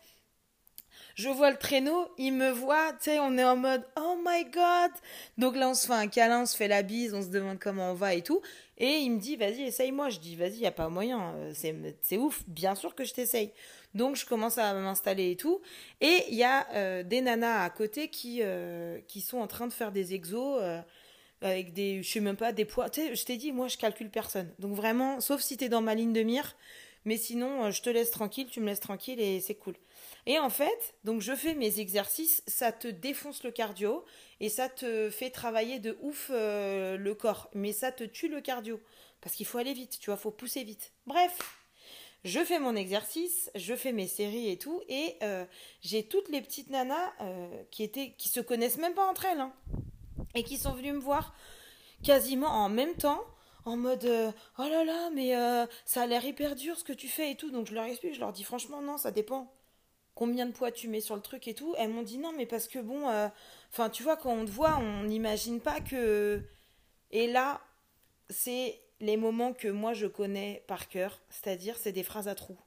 je 1.15 1.29
vois 1.29 1.51
le 1.51 1.57
traîneau, 1.57 2.11
il 2.19 2.33
me 2.33 2.51
voit, 2.51 2.93
tu 2.95 3.05
sais, 3.05 3.19
on 3.21 3.39
est 3.39 3.45
en 3.45 3.57
mode 3.57 3.85
oh 3.97 4.19
my 4.27 4.45
god. 4.47 4.91
Donc 5.39 5.55
là, 5.57 5.69
on 5.69 5.75
se 5.75 5.87
fait 5.87 5.93
un 5.93 6.09
câlin, 6.09 6.43
on 6.43 6.47
se 6.47 6.57
fait 6.57 6.67
la 6.67 6.83
bise, 6.83 7.15
on 7.15 7.23
se 7.23 7.29
demande 7.29 7.59
comment 7.61 7.93
on 7.93 7.95
va 7.95 8.15
et 8.15 8.23
tout. 8.23 8.43
Et 8.79 8.99
il 8.99 9.11
me 9.11 9.21
dit, 9.21 9.37
vas-y, 9.37 9.63
essaye-moi. 9.63 10.11
Je 10.11 10.19
dis, 10.19 10.35
vas-y, 10.35 10.59
y 10.59 10.67
a 10.67 10.73
pas 10.73 10.89
moyen, 10.89 11.35
euh, 11.37 11.53
c'est 12.03 12.17
ouf, 12.17 12.43
bien 12.49 12.75
sûr 12.75 12.97
que 12.97 13.05
je 13.05 13.15
t'essaye. 13.15 13.53
Donc 13.95 14.17
je 14.17 14.27
commence 14.27 14.59
à 14.59 14.75
m'installer 14.75 15.31
et 15.33 15.37
tout. 15.37 15.61
Et 16.01 16.25
il 16.29 16.35
y 16.35 16.45
a 16.45 16.67
euh, 16.75 17.03
des 17.03 17.21
nanas 17.21 17.63
à 17.63 17.71
côté 17.71 18.09
qui, 18.09 18.41
euh, 18.43 19.01
qui 19.09 19.21
sont 19.21 19.39
en 19.39 19.47
train 19.47 19.67
de 19.67 19.73
faire 19.73 19.93
des 19.93 20.15
exos 20.15 20.63
avec 21.41 21.73
des, 21.73 22.03
je 22.03 22.11
sais 22.11 22.21
même 22.21 22.37
pas, 22.37 22.53
des 22.53 22.65
poids. 22.65 22.89
Tu 22.89 23.01
sais, 23.01 23.15
je 23.15 23.25
t'ai 23.25 23.37
dit, 23.37 23.53
moi, 23.53 23.69
je 23.69 23.77
calcule 23.77 24.11
personne. 24.11 24.51
Donc 24.59 24.75
vraiment, 24.75 25.21
sauf 25.21 25.43
si 25.43 25.57
tu 25.57 25.65
es 25.65 25.69
dans 25.69 25.83
ma 25.83 25.95
ligne 25.95 26.13
de 26.13 26.23
mire. 26.23 26.57
Mais 27.05 27.19
sinon, 27.19 27.71
je 27.71 27.83
te 27.83 27.91
laisse 27.91 28.11
tranquille, 28.11 28.49
tu 28.51 28.61
me 28.61 28.67
laisses 28.67 28.81
tranquille 28.81 29.21
et 29.21 29.41
c'est 29.41 29.55
cool. 29.55 29.75
Et 30.27 30.39
en 30.39 30.49
fait, 30.49 30.95
donc 31.05 31.21
je 31.21 31.35
fais 31.35 31.55
mes 31.55 31.81
exercices, 31.81 32.43
ça 32.47 32.73
te 32.73 32.89
défonce 32.89 33.45
le 33.45 33.51
cardio 33.51 34.05
et 34.41 34.49
ça 34.49 34.71
te 34.71 35.11
fait 35.11 35.31
travailler 35.31 35.81
de 35.81 35.99
ouf 36.01 36.31
euh, 36.33 36.97
le 36.97 37.15
corps, 37.15 37.51
mais 37.53 37.73
ça 37.73 37.93
te 37.93 38.05
tue 38.05 38.29
le 38.29 38.41
cardio 38.41 38.81
parce 39.21 39.37
qu'il 39.37 39.47
faut 39.47 39.59
aller 39.59 39.75
vite, 39.75 39.99
tu 40.01 40.11
vois, 40.11 40.17
faut 40.17 40.31
pousser 40.31 40.65
vite. 40.65 40.93
Bref, 41.07 41.39
je 42.25 42.41
fais 42.41 42.59
mon 42.59 42.75
exercice, 42.75 43.51
je 43.55 43.75
fais 43.75 43.93
mes 43.93 44.07
séries 44.07 44.49
et 44.49 44.59
tout, 44.59 44.83
et 44.89 45.17
euh, 45.23 45.45
j'ai 45.83 46.05
toutes 46.05 46.29
les 46.29 46.41
petites 46.41 46.71
nanas 46.71 47.13
euh, 47.21 47.63
qui 47.71 47.83
étaient, 47.83 48.15
qui 48.17 48.29
se 48.29 48.41
connaissent 48.41 48.79
même 48.79 48.95
pas 48.95 49.09
entre 49.09 49.27
elles, 49.27 49.41
hein, 49.41 49.53
et 50.35 50.43
qui 50.43 50.57
sont 50.57 50.73
venues 50.73 50.93
me 50.93 51.01
voir 51.01 51.35
quasiment 52.03 52.49
en 52.49 52.69
même 52.69 52.95
temps 52.95 53.23
en 53.65 53.79
mode 53.79 54.05
oh 54.59 54.63
là 54.63 54.85
là 54.85 55.09
mais 55.15 55.33
ça 55.87 56.03
a 56.03 56.07
l'air 56.07 56.23
hyper 56.23 56.55
dur 56.55 56.77
ce 56.77 56.85
que 56.85 56.93
tu 56.93 57.09
fais 57.09 57.31
et 57.31 57.35
tout 57.35 57.51
donc 57.51 57.67
je 57.67 57.73
leur 57.73 57.85
explique 57.85 58.13
je 58.13 58.21
leur 58.21 58.31
dis 58.31 58.45
franchement 58.45 58.83
non 58.83 58.99
ça 58.99 59.11
dépend 59.11 59.55
combien 60.15 60.47
de 60.47 60.53
poids 60.53 60.71
tu 60.71 60.89
mets 60.89 61.01
sur 61.01 61.17
le 61.17 61.23
truc 61.23 61.49
et 61.49 61.55
tout. 61.55 61.75
Elles 61.79 61.91
m'ont 61.91 62.03
dit 62.03 62.19
non, 62.19 62.33
mais 62.37 62.47
parce 62.47 62.69
que 62.69 62.79
bon, 62.79 63.09
euh, 63.09 63.29
enfin, 63.73 63.91
tu 63.91 64.03
vois, 64.03 64.17
quand 64.17 64.33
on 64.33 64.45
te 64.45 64.51
voit, 64.51 64.77
on 64.79 65.05
n'imagine 65.05 65.61
pas 65.61 65.81
que. 65.81 66.43
Et 67.11 67.27
là, 67.27 67.61
c'est 68.31 68.81
les 69.01 69.17
moments 69.17 69.53
que 69.53 69.69
moi 69.69 69.93
je 69.93 70.07
connais 70.07 70.63
par 70.67 70.89
cœur, 70.89 71.21
c'est-à-dire 71.29 71.77
c'est 71.77 71.93
des 71.93 72.03
phrases 72.03 72.29
à 72.29 72.35
trous. 72.35 72.59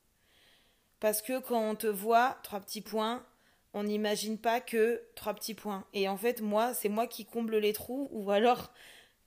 Parce 1.00 1.22
que 1.22 1.40
quand 1.40 1.62
on 1.62 1.76
te 1.76 1.88
voit, 1.88 2.38
trois 2.44 2.60
petits 2.60 2.82
points, 2.82 3.26
on 3.74 3.84
n'imagine 3.84 4.38
pas 4.38 4.60
que 4.60 5.04
trois 5.16 5.34
petits 5.34 5.54
points. 5.54 5.86
Et 5.94 6.10
en 6.10 6.18
fait, 6.18 6.42
moi, 6.42 6.74
c'est 6.74 6.90
moi 6.90 7.06
qui 7.08 7.26
comble 7.26 7.58
les 7.58 7.74
trous, 7.74 8.08
ou 8.12 8.32
alors, 8.32 8.74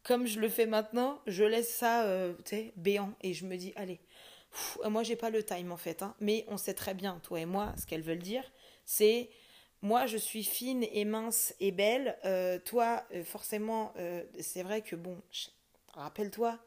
comme 0.02 0.26
je 0.26 0.40
le 0.40 0.48
fais 0.48 0.66
maintenant, 0.66 1.20
je 1.26 1.44
laisse 1.44 1.72
ça, 1.72 2.04
euh, 2.04 2.34
tu 2.44 2.56
sais, 2.56 2.72
béant, 2.76 3.12
et 3.22 3.32
je 3.34 3.46
me 3.46 3.56
dis, 3.56 3.72
allez, 3.76 4.00
moi 4.88 5.04
j'ai 5.04 5.14
pas 5.14 5.30
le 5.30 5.44
time 5.44 5.70
en 5.70 5.76
fait, 5.76 6.02
hein. 6.02 6.16
mais 6.18 6.44
on 6.48 6.56
sait 6.56 6.74
très 6.74 6.94
bien, 6.94 7.20
toi 7.22 7.38
et 7.38 7.46
moi, 7.46 7.72
ce 7.78 7.86
qu'elles 7.86 8.02
veulent 8.02 8.18
dire, 8.18 8.42
c'est 8.84 9.30
moi 9.80 10.06
je 10.06 10.16
suis 10.16 10.42
fine 10.42 10.84
et 10.90 11.04
mince 11.04 11.54
et 11.60 11.70
belle, 11.70 12.18
euh, 12.24 12.58
toi 12.58 13.04
euh, 13.14 13.22
forcément, 13.22 13.94
c'est 14.40 14.64
vrai 14.64 14.82
que 14.82 14.96
bon, 14.96 15.16
rappelle-toi, 15.94 16.58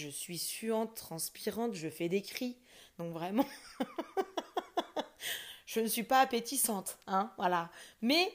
je 0.00 0.08
suis 0.08 0.38
suante, 0.38 0.94
transpirante, 0.94 1.74
je 1.74 1.88
fais 1.88 2.08
des 2.08 2.22
cris, 2.22 2.56
donc 2.98 3.12
vraiment. 3.12 3.46
je 5.66 5.80
ne 5.80 5.86
suis 5.86 6.02
pas 6.02 6.20
appétissante, 6.20 6.98
hein, 7.06 7.32
voilà. 7.36 7.70
Mais 8.02 8.32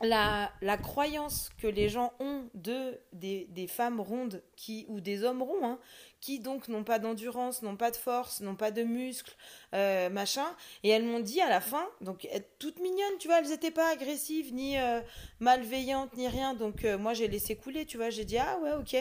la, 0.00 0.50
la 0.60 0.76
croyance 0.76 1.50
que 1.58 1.66
les 1.66 1.88
gens 1.88 2.12
ont 2.20 2.48
de 2.54 2.98
des, 3.12 3.46
des 3.50 3.66
femmes 3.66 4.00
rondes 4.00 4.42
qui 4.56 4.84
ou 4.88 5.00
des 5.00 5.24
hommes 5.24 5.42
ronds 5.42 5.64
hein, 5.64 5.78
qui 6.20 6.40
donc 6.40 6.68
n'ont 6.68 6.84
pas 6.84 6.98
d'endurance, 6.98 7.62
n'ont 7.62 7.76
pas 7.76 7.90
de 7.90 7.96
force, 7.96 8.40
n'ont 8.40 8.56
pas 8.56 8.70
de 8.70 8.82
muscles, 8.82 9.34
euh, 9.74 10.08
machin. 10.10 10.46
Et 10.82 10.88
elles 10.88 11.04
m'ont 11.04 11.20
dit 11.20 11.40
à 11.40 11.48
la 11.48 11.60
fin, 11.60 11.86
donc 12.00 12.28
toutes 12.58 12.80
mignonnes, 12.80 13.18
tu 13.18 13.28
vois, 13.28 13.38
elles 13.38 13.48
n'étaient 13.48 13.70
pas 13.70 13.90
agressives 13.90 14.52
ni 14.52 14.78
euh, 14.78 15.00
malveillantes 15.40 16.16
ni 16.16 16.28
rien. 16.28 16.54
Donc 16.54 16.84
euh, 16.84 16.98
moi 16.98 17.14
j'ai 17.14 17.28
laissé 17.28 17.56
couler, 17.56 17.86
tu 17.86 17.96
vois, 17.96 18.10
j'ai 18.10 18.24
dit 18.24 18.38
ah 18.38 18.58
ouais 18.62 18.72
ok, 18.72 18.96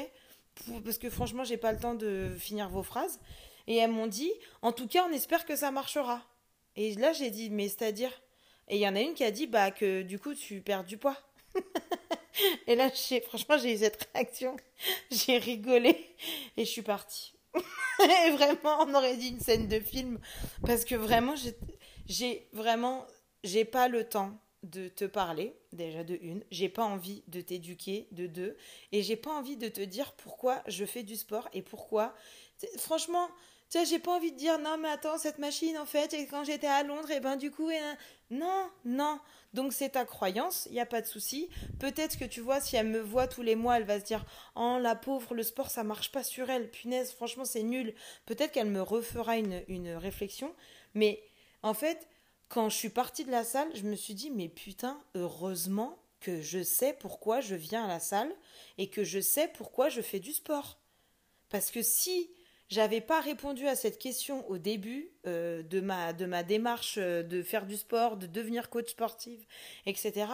parce 0.83 0.97
que 0.97 1.09
franchement 1.09 1.43
j'ai 1.43 1.57
pas 1.57 1.71
le 1.71 1.79
temps 1.79 1.95
de 1.95 2.29
finir 2.39 2.69
vos 2.69 2.83
phrases. 2.83 3.19
Et 3.67 3.75
elles 3.75 3.91
m'ont 3.91 4.07
dit, 4.07 4.31
en 4.61 4.71
tout 4.71 4.87
cas 4.87 5.05
on 5.09 5.13
espère 5.13 5.45
que 5.45 5.55
ça 5.55 5.71
marchera. 5.71 6.23
Et 6.77 6.93
là, 6.93 7.11
j'ai 7.11 7.31
dit, 7.31 7.49
mais 7.49 7.67
c'est-à-dire? 7.67 8.11
Et 8.69 8.75
il 8.75 8.81
y 8.81 8.87
en 8.87 8.95
a 8.95 9.01
une 9.01 9.15
qui 9.15 9.23
a 9.23 9.31
dit, 9.31 9.47
bah, 9.47 9.71
que 9.71 10.03
du 10.03 10.19
coup, 10.19 10.35
tu 10.35 10.61
perds 10.61 10.83
du 10.83 10.97
poids. 10.97 11.17
et 12.67 12.75
là, 12.75 12.91
franchement, 13.25 13.57
j'ai 13.57 13.73
eu 13.73 13.77
cette 13.79 14.07
réaction. 14.13 14.55
J'ai 15.11 15.39
rigolé 15.39 16.15
et 16.55 16.65
je 16.65 16.69
suis 16.69 16.83
partie. 16.83 17.33
et 17.55 18.29
vraiment, 18.31 18.81
on 18.81 18.93
aurait 18.93 19.17
dit 19.17 19.29
une 19.29 19.39
scène 19.39 19.67
de 19.67 19.79
film. 19.79 20.19
Parce 20.65 20.85
que 20.85 20.93
vraiment, 20.93 21.33
j'ai 22.05 22.47
vraiment, 22.53 23.07
j'ai 23.43 23.65
pas 23.65 23.87
le 23.87 24.07
temps 24.07 24.37
de 24.63 24.87
te 24.87 25.05
parler, 25.05 25.55
déjà 25.71 26.03
de 26.03 26.17
une, 26.21 26.43
j'ai 26.51 26.69
pas 26.69 26.83
envie 26.83 27.23
de 27.27 27.41
t'éduquer, 27.41 28.07
de 28.11 28.27
deux, 28.27 28.57
et 28.91 29.03
j'ai 29.03 29.15
pas 29.15 29.31
envie 29.31 29.57
de 29.57 29.67
te 29.69 29.81
dire 29.81 30.13
pourquoi 30.13 30.63
je 30.67 30.85
fais 30.85 31.03
du 31.03 31.15
sport 31.15 31.47
et 31.53 31.61
pourquoi. 31.61 32.15
Franchement, 32.77 33.29
tu 33.69 33.77
j'ai 33.85 33.99
pas 33.99 34.15
envie 34.15 34.31
de 34.31 34.37
dire 34.37 34.59
non, 34.59 34.77
mais 34.77 34.89
attends, 34.89 35.17
cette 35.17 35.39
machine, 35.39 35.77
en 35.77 35.85
fait, 35.85 36.15
quand 36.29 36.43
j'étais 36.43 36.67
à 36.67 36.83
Londres, 36.83 37.11
et 37.11 37.19
ben 37.19 37.35
du 37.35 37.51
coup, 37.51 37.69
et... 37.69 37.79
non, 38.31 38.69
non. 38.85 39.19
Donc 39.53 39.73
c'est 39.73 39.89
ta 39.89 40.05
croyance, 40.05 40.67
il 40.69 40.73
n'y 40.73 40.79
a 40.79 40.85
pas 40.85 41.01
de 41.01 41.07
souci. 41.07 41.49
Peut-être 41.79 42.17
que 42.17 42.25
tu 42.25 42.41
vois, 42.41 42.59
si 42.61 42.75
elle 42.75 42.87
me 42.87 42.99
voit 42.99 43.27
tous 43.27 43.41
les 43.41 43.55
mois, 43.55 43.77
elle 43.77 43.83
va 43.83 43.99
se 43.99 44.05
dire 44.05 44.25
oh 44.55 44.77
la 44.79 44.95
pauvre, 44.95 45.33
le 45.33 45.43
sport, 45.43 45.69
ça 45.69 45.83
marche 45.83 46.11
pas 46.11 46.23
sur 46.23 46.49
elle, 46.49 46.69
punaise, 46.69 47.11
franchement, 47.11 47.45
c'est 47.45 47.63
nul. 47.63 47.93
Peut-être 48.25 48.51
qu'elle 48.51 48.69
me 48.69 48.81
refera 48.81 49.37
une, 49.37 49.63
une 49.67 49.91
réflexion. 49.95 50.53
Mais 50.93 51.21
en 51.63 51.73
fait, 51.73 52.07
quand 52.50 52.70
je 52.70 52.77
suis 52.77 52.89
partie 52.89 53.25
de 53.25 53.32
la 53.32 53.44
salle, 53.44 53.70
je 53.75 53.84
me 53.84 53.96
suis 53.96 54.13
dit 54.13 54.32
mais 54.32 54.50
putain, 54.50 55.01
heureusement 55.16 55.98
que 56.20 56.42
je 56.42 56.63
sais 56.63 56.96
pourquoi 57.00 57.42
je 57.42 57.55
viens 57.55 57.86
à 57.86 57.88
la 57.88 58.00
salle 58.00 58.33
et 58.77 58.90
que 58.90 59.03
je 59.03 59.20
sais 59.20 59.50
pourquoi 59.50 59.90
je 59.90 60.01
fais 60.01 60.20
du 60.20 60.33
sport. 60.33 60.79
Parce 61.50 61.72
que 61.72 61.81
si 61.81 62.29
j'avais 62.70 63.01
pas 63.01 63.22
répondu 63.22 63.68
à 63.68 63.75
cette 63.75 63.98
question 63.98 64.48
au 64.50 64.57
début 64.57 65.10
euh, 65.25 65.64
de, 65.64 65.79
ma, 65.79 66.44
démarche 66.44 66.98
euh, 66.98 67.24
de 67.24 67.42
faire 67.42 67.66
du 67.66 67.77
sport, 67.77 68.18
de 68.18 68.27
devenir 68.27 68.70
coach 68.70 68.90
sportive, 68.90 69.46
etc. 69.86 70.27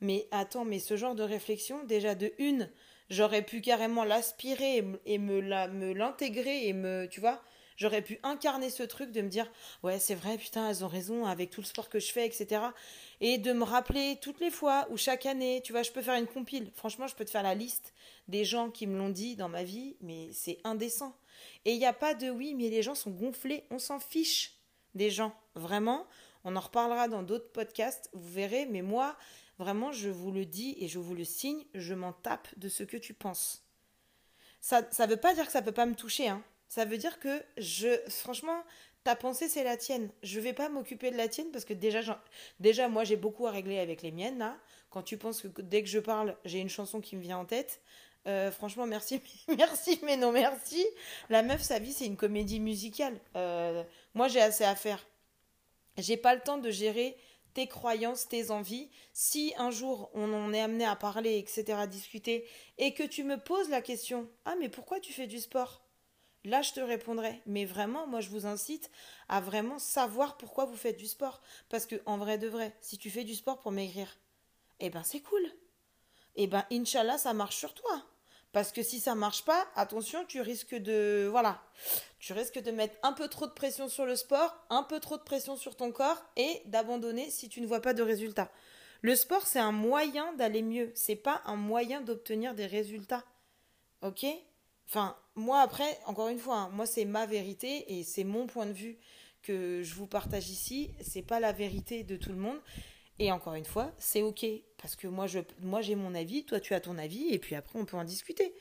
Mais 0.00 0.26
attends, 0.30 0.64
mais 0.64 0.78
ce 0.78 0.96
genre 0.96 1.14
de 1.14 1.22
réflexion, 1.22 1.84
déjà 1.84 2.14
de 2.14 2.32
une, 2.38 2.70
j'aurais 3.08 3.42
pu 3.42 3.60
carrément 3.60 4.04
l'aspirer 4.04 4.84
et, 5.04 5.18
me, 5.18 5.40
me 5.40 5.92
l'intégrer 5.92 6.66
et 6.66 6.72
me, 6.72 7.06
tu 7.08 7.20
vois, 7.20 7.40
j'aurais 7.76 8.02
pu 8.02 8.18
incarner 8.22 8.70
ce 8.70 8.82
truc 8.82 9.12
de 9.12 9.20
me 9.20 9.28
dire, 9.28 9.50
ouais, 9.82 9.98
c'est 9.98 10.14
vrai, 10.14 10.38
putain, 10.38 10.68
elles 10.68 10.84
ont 10.84 10.88
raison 10.88 11.26
avec 11.26 11.50
tout 11.50 11.60
le 11.60 11.66
sport 11.66 11.88
que 11.88 12.00
je 12.00 12.12
fais, 12.12 12.26
etc. 12.26 12.62
Et 13.20 13.38
de 13.38 13.52
me 13.52 13.64
rappeler 13.64 14.18
toutes 14.20 14.40
les 14.40 14.50
fois 14.50 14.86
ou 14.90 14.96
chaque 14.96 15.26
année, 15.26 15.60
tu 15.64 15.72
vois, 15.72 15.82
je 15.82 15.92
peux 15.92 16.02
faire 16.02 16.18
une 16.18 16.26
compile. 16.26 16.70
Franchement, 16.74 17.06
je 17.06 17.14
peux 17.14 17.24
te 17.24 17.30
faire 17.30 17.42
la 17.42 17.54
liste 17.54 17.94
des 18.28 18.44
gens 18.44 18.70
qui 18.70 18.86
me 18.86 18.98
l'ont 18.98 19.08
dit 19.08 19.36
dans 19.36 19.48
ma 19.48 19.62
vie, 19.62 19.96
mais 20.00 20.28
c'est 20.32 20.58
indécent. 20.64 21.16
Et 21.64 21.72
il 21.72 21.78
n'y 21.78 21.86
a 21.86 21.92
pas 21.92 22.14
de 22.14 22.30
oui, 22.30 22.54
mais 22.54 22.68
les 22.68 22.82
gens 22.82 22.94
sont 22.94 23.10
gonflés. 23.10 23.64
On 23.70 23.78
s'en 23.78 23.98
fiche 23.98 24.54
des 24.94 25.10
gens. 25.10 25.34
Vraiment. 25.54 26.06
On 26.44 26.56
en 26.56 26.60
reparlera 26.60 27.08
dans 27.08 27.22
d'autres 27.22 27.50
podcasts. 27.52 28.08
Vous 28.12 28.32
verrez. 28.32 28.66
Mais 28.66 28.82
moi, 28.82 29.16
vraiment, 29.58 29.92
je 29.92 30.08
vous 30.08 30.32
le 30.32 30.44
dis 30.44 30.76
et 30.78 30.88
je 30.88 30.98
vous 30.98 31.14
le 31.14 31.24
signe. 31.24 31.64
Je 31.74 31.94
m'en 31.94 32.12
tape 32.12 32.48
de 32.56 32.68
ce 32.68 32.82
que 32.82 32.96
tu 32.96 33.14
penses. 33.14 33.62
Ça 34.60 34.82
ne 34.82 35.06
veut 35.06 35.16
pas 35.16 35.34
dire 35.34 35.46
que 35.46 35.52
ça 35.52 35.62
peut 35.62 35.72
pas 35.72 35.86
me 35.86 35.94
toucher. 35.94 36.28
Hein. 36.28 36.42
Ça 36.68 36.84
veut 36.84 36.98
dire 36.98 37.20
que 37.20 37.42
je. 37.56 37.88
Franchement, 38.08 38.62
ta 39.04 39.14
pensée, 39.14 39.48
c'est 39.48 39.62
la 39.62 39.76
tienne. 39.76 40.10
Je 40.22 40.40
vais 40.40 40.52
pas 40.52 40.68
m'occuper 40.68 41.10
de 41.10 41.16
la 41.16 41.28
tienne 41.28 41.50
parce 41.52 41.64
que 41.64 41.74
déjà, 41.74 42.88
moi, 42.88 43.04
j'ai 43.04 43.16
beaucoup 43.16 43.46
à 43.46 43.52
régler 43.52 43.78
avec 43.78 44.02
les 44.02 44.10
miennes. 44.10 44.52
Quand 44.90 45.02
tu 45.02 45.16
penses 45.16 45.42
que 45.42 45.62
dès 45.62 45.82
que 45.82 45.88
je 45.88 46.00
parle, 46.00 46.36
j'ai 46.44 46.58
une 46.58 46.68
chanson 46.68 47.00
qui 47.00 47.16
me 47.16 47.22
vient 47.22 47.38
en 47.38 47.44
tête. 47.44 47.80
Euh, 48.26 48.50
franchement, 48.50 48.86
merci, 48.86 49.20
merci, 49.56 50.00
mais 50.02 50.16
non 50.16 50.32
merci. 50.32 50.84
La 51.30 51.42
meuf, 51.42 51.62
sa 51.62 51.78
vie, 51.78 51.92
c'est 51.92 52.06
une 52.06 52.16
comédie 52.16 52.58
musicale. 52.58 53.16
Euh, 53.36 53.84
moi, 54.14 54.26
j'ai 54.26 54.40
assez 54.40 54.64
à 54.64 54.74
faire. 54.74 55.06
J'ai 55.98 56.16
pas 56.16 56.34
le 56.34 56.40
temps 56.40 56.58
de 56.58 56.70
gérer 56.70 57.16
tes 57.54 57.68
croyances, 57.68 58.28
tes 58.28 58.50
envies. 58.50 58.90
Si 59.12 59.54
un 59.56 59.70
jour 59.70 60.10
on 60.14 60.32
en 60.32 60.52
est 60.52 60.60
amené 60.60 60.84
à 60.84 60.96
parler, 60.96 61.38
etc., 61.38 61.64
à 61.78 61.86
discuter, 61.86 62.46
et 62.76 62.92
que 62.92 63.04
tu 63.04 63.22
me 63.22 63.38
poses 63.38 63.70
la 63.70 63.80
question 63.80 64.28
Ah, 64.44 64.56
mais 64.58 64.68
pourquoi 64.68 65.00
tu 65.00 65.12
fais 65.12 65.26
du 65.26 65.38
sport? 65.38 65.85
Là, 66.46 66.62
je 66.62 66.72
te 66.72 66.80
répondrai. 66.80 67.42
Mais 67.46 67.64
vraiment, 67.64 68.06
moi, 68.06 68.20
je 68.20 68.30
vous 68.30 68.46
incite 68.46 68.88
à 69.28 69.40
vraiment 69.40 69.80
savoir 69.80 70.36
pourquoi 70.36 70.64
vous 70.64 70.76
faites 70.76 70.96
du 70.96 71.08
sport. 71.08 71.42
Parce 71.68 71.86
que, 71.86 71.96
en 72.06 72.18
vrai 72.18 72.38
de 72.38 72.46
vrai, 72.46 72.72
si 72.80 72.98
tu 72.98 73.10
fais 73.10 73.24
du 73.24 73.34
sport 73.34 73.58
pour 73.58 73.72
maigrir, 73.72 74.16
eh 74.78 74.88
ben, 74.88 75.02
c'est 75.02 75.20
cool. 75.20 75.44
Eh 76.36 76.46
ben, 76.46 76.64
Inch'Allah, 76.70 77.18
ça 77.18 77.34
marche 77.34 77.56
sur 77.56 77.74
toi. 77.74 78.00
Parce 78.52 78.70
que 78.70 78.84
si 78.84 79.00
ça 79.00 79.16
marche 79.16 79.44
pas, 79.44 79.66
attention, 79.74 80.24
tu 80.24 80.40
risques 80.40 80.76
de 80.76 81.26
voilà, 81.30 81.60
tu 82.20 82.32
risques 82.32 82.60
de 82.60 82.70
mettre 82.70 82.96
un 83.02 83.12
peu 83.12 83.28
trop 83.28 83.46
de 83.46 83.52
pression 83.52 83.88
sur 83.88 84.06
le 84.06 84.14
sport, 84.16 84.56
un 84.70 84.84
peu 84.84 85.00
trop 85.00 85.18
de 85.18 85.22
pression 85.22 85.56
sur 85.56 85.76
ton 85.76 85.90
corps 85.90 86.22
et 86.36 86.62
d'abandonner 86.66 87.28
si 87.28 87.48
tu 87.48 87.60
ne 87.60 87.66
vois 87.66 87.82
pas 87.82 87.92
de 87.92 88.02
résultats. 88.02 88.50
Le 89.02 89.14
sport, 89.14 89.46
c'est 89.46 89.58
un 89.58 89.72
moyen 89.72 90.32
d'aller 90.34 90.62
mieux, 90.62 90.92
c'est 90.94 91.16
pas 91.16 91.42
un 91.44 91.56
moyen 91.56 92.00
d'obtenir 92.00 92.54
des 92.54 92.66
résultats. 92.66 93.24
OK? 94.00 94.24
Enfin, 94.88 95.16
moi 95.34 95.60
après, 95.60 95.98
encore 96.06 96.28
une 96.28 96.38
fois, 96.38 96.56
hein, 96.56 96.70
moi 96.72 96.86
c'est 96.86 97.04
ma 97.04 97.26
vérité 97.26 97.98
et 97.98 98.04
c'est 98.04 98.24
mon 98.24 98.46
point 98.46 98.66
de 98.66 98.72
vue 98.72 98.98
que 99.42 99.82
je 99.82 99.94
vous 99.94 100.06
partage 100.06 100.50
ici, 100.50 100.90
c'est 101.00 101.22
pas 101.22 101.40
la 101.40 101.52
vérité 101.52 102.02
de 102.02 102.16
tout 102.16 102.30
le 102.30 102.36
monde. 102.36 102.58
Et 103.18 103.32
encore 103.32 103.54
une 103.54 103.64
fois, 103.64 103.92
c'est 103.98 104.22
ok, 104.22 104.44
parce 104.76 104.94
que 104.94 105.06
moi, 105.06 105.26
je, 105.26 105.38
moi 105.62 105.80
j'ai 105.80 105.94
mon 105.94 106.14
avis, 106.14 106.44
toi 106.44 106.60
tu 106.60 106.74
as 106.74 106.80
ton 106.80 106.98
avis, 106.98 107.28
et 107.30 107.38
puis 107.38 107.54
après 107.54 107.78
on 107.78 107.84
peut 107.84 107.96
en 107.96 108.04
discuter. 108.04 108.54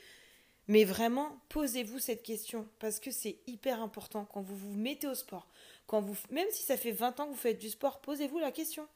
Mais 0.68 0.84
vraiment, 0.84 1.40
posez-vous 1.50 2.00
cette 2.00 2.24
question, 2.24 2.68
parce 2.80 3.00
que 3.00 3.12
c'est 3.12 3.38
hyper 3.48 3.82
important 3.82 4.26
quand 4.26 4.42
vous 4.42 4.56
vous 4.56 4.74
mettez 4.74 5.08
au 5.08 5.14
sport. 5.14 5.48
Quand 5.86 6.02
vous, 6.02 6.16
même 6.32 6.48
si 6.52 6.64
ça 6.64 6.78
fait 6.78 6.92
20 6.92 7.20
ans 7.20 7.26
que 7.26 7.32
vous 7.32 7.38
faites 7.38 7.60
du 7.60 7.70
sport, 7.70 8.02
posez-vous 8.02 8.40
la 8.40 8.52
question. 8.52 8.88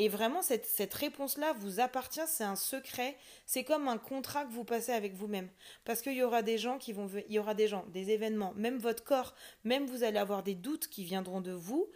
Et 0.00 0.08
vraiment, 0.08 0.42
cette, 0.42 0.94
réponse-là 0.94 1.54
vous 1.58 1.80
appartient, 1.80 2.20
c'est 2.28 2.44
un 2.44 2.54
secret, 2.54 3.16
c'est 3.46 3.64
comme 3.64 3.88
un 3.88 3.98
contrat 3.98 4.44
que 4.44 4.52
vous 4.52 4.62
passez 4.62 4.92
avec 4.92 5.12
vous-même. 5.14 5.50
Parce 5.84 6.02
qu'il 6.02 6.12
y 6.12 6.22
aura 6.22 6.42
des 6.42 6.56
gens 6.56 6.78
qui 6.78 6.92
vont, 6.92 7.10
il 7.28 7.34
y 7.34 7.40
aura 7.40 7.54
des 7.54 7.66
gens, 7.66 7.84
des 7.88 8.12
événements, 8.12 8.52
même 8.54 8.78
votre 8.78 9.02
corps, 9.02 9.34
même 9.64 9.86
vous 9.86 10.04
allez 10.04 10.20
avoir 10.20 10.44
des 10.44 10.54
doutes 10.54 10.86
qui 10.86 11.02
viendront 11.02 11.40
de 11.40 11.50
vous, 11.50 11.90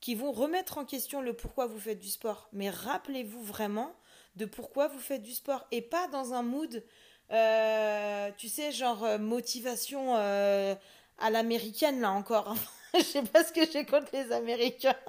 qui 0.00 0.16
vont 0.16 0.32
remettre 0.32 0.78
en 0.78 0.84
question 0.84 1.20
le 1.20 1.34
pourquoi 1.34 1.66
vous 1.66 1.78
faites 1.78 2.00
du 2.00 2.08
sport. 2.08 2.48
Mais 2.52 2.68
rappelez-vous 2.68 3.44
vraiment 3.44 3.94
de 4.34 4.44
pourquoi 4.44 4.88
vous 4.88 4.98
faites 4.98 5.22
du 5.22 5.32
sport 5.32 5.68
et 5.70 5.82
pas 5.82 6.08
dans 6.08 6.34
un 6.34 6.42
mood, 6.42 6.84
euh, 7.30 8.30
tu 8.38 8.48
sais, 8.48 8.72
genre 8.72 9.04
euh, 9.04 9.18
motivation 9.18 10.16
euh, 10.16 10.74
à 11.18 11.30
l'américaine 11.30 12.00
là 12.00 12.10
encore. 12.10 12.56
je 12.94 13.02
sais 13.02 13.22
pas 13.22 13.44
ce 13.44 13.52
que 13.52 13.70
j'ai 13.70 13.86
contre 13.86 14.08
les 14.12 14.32
Américains. 14.32 14.96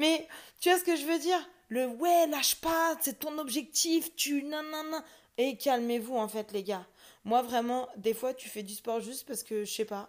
Mais 0.00 0.26
tu 0.60 0.70
vois 0.70 0.78
ce 0.78 0.84
que 0.84 0.96
je 0.96 1.04
veux 1.04 1.18
dire? 1.18 1.46
Le 1.68 1.86
ouais, 1.86 2.26
lâche 2.28 2.54
pas, 2.56 2.96
c'est 3.02 3.18
ton 3.18 3.36
objectif, 3.36 4.16
tu 4.16 4.42
nanana. 4.42 5.04
Et 5.36 5.58
calmez-vous 5.58 6.16
en 6.16 6.26
fait 6.26 6.52
les 6.52 6.64
gars. 6.64 6.86
Moi 7.24 7.42
vraiment, 7.42 7.86
des 7.98 8.14
fois 8.14 8.32
tu 8.32 8.48
fais 8.48 8.62
du 8.62 8.72
sport 8.72 9.00
juste 9.00 9.26
parce 9.26 9.42
que 9.42 9.66
je 9.66 9.70
sais 9.70 9.84
pas, 9.84 10.08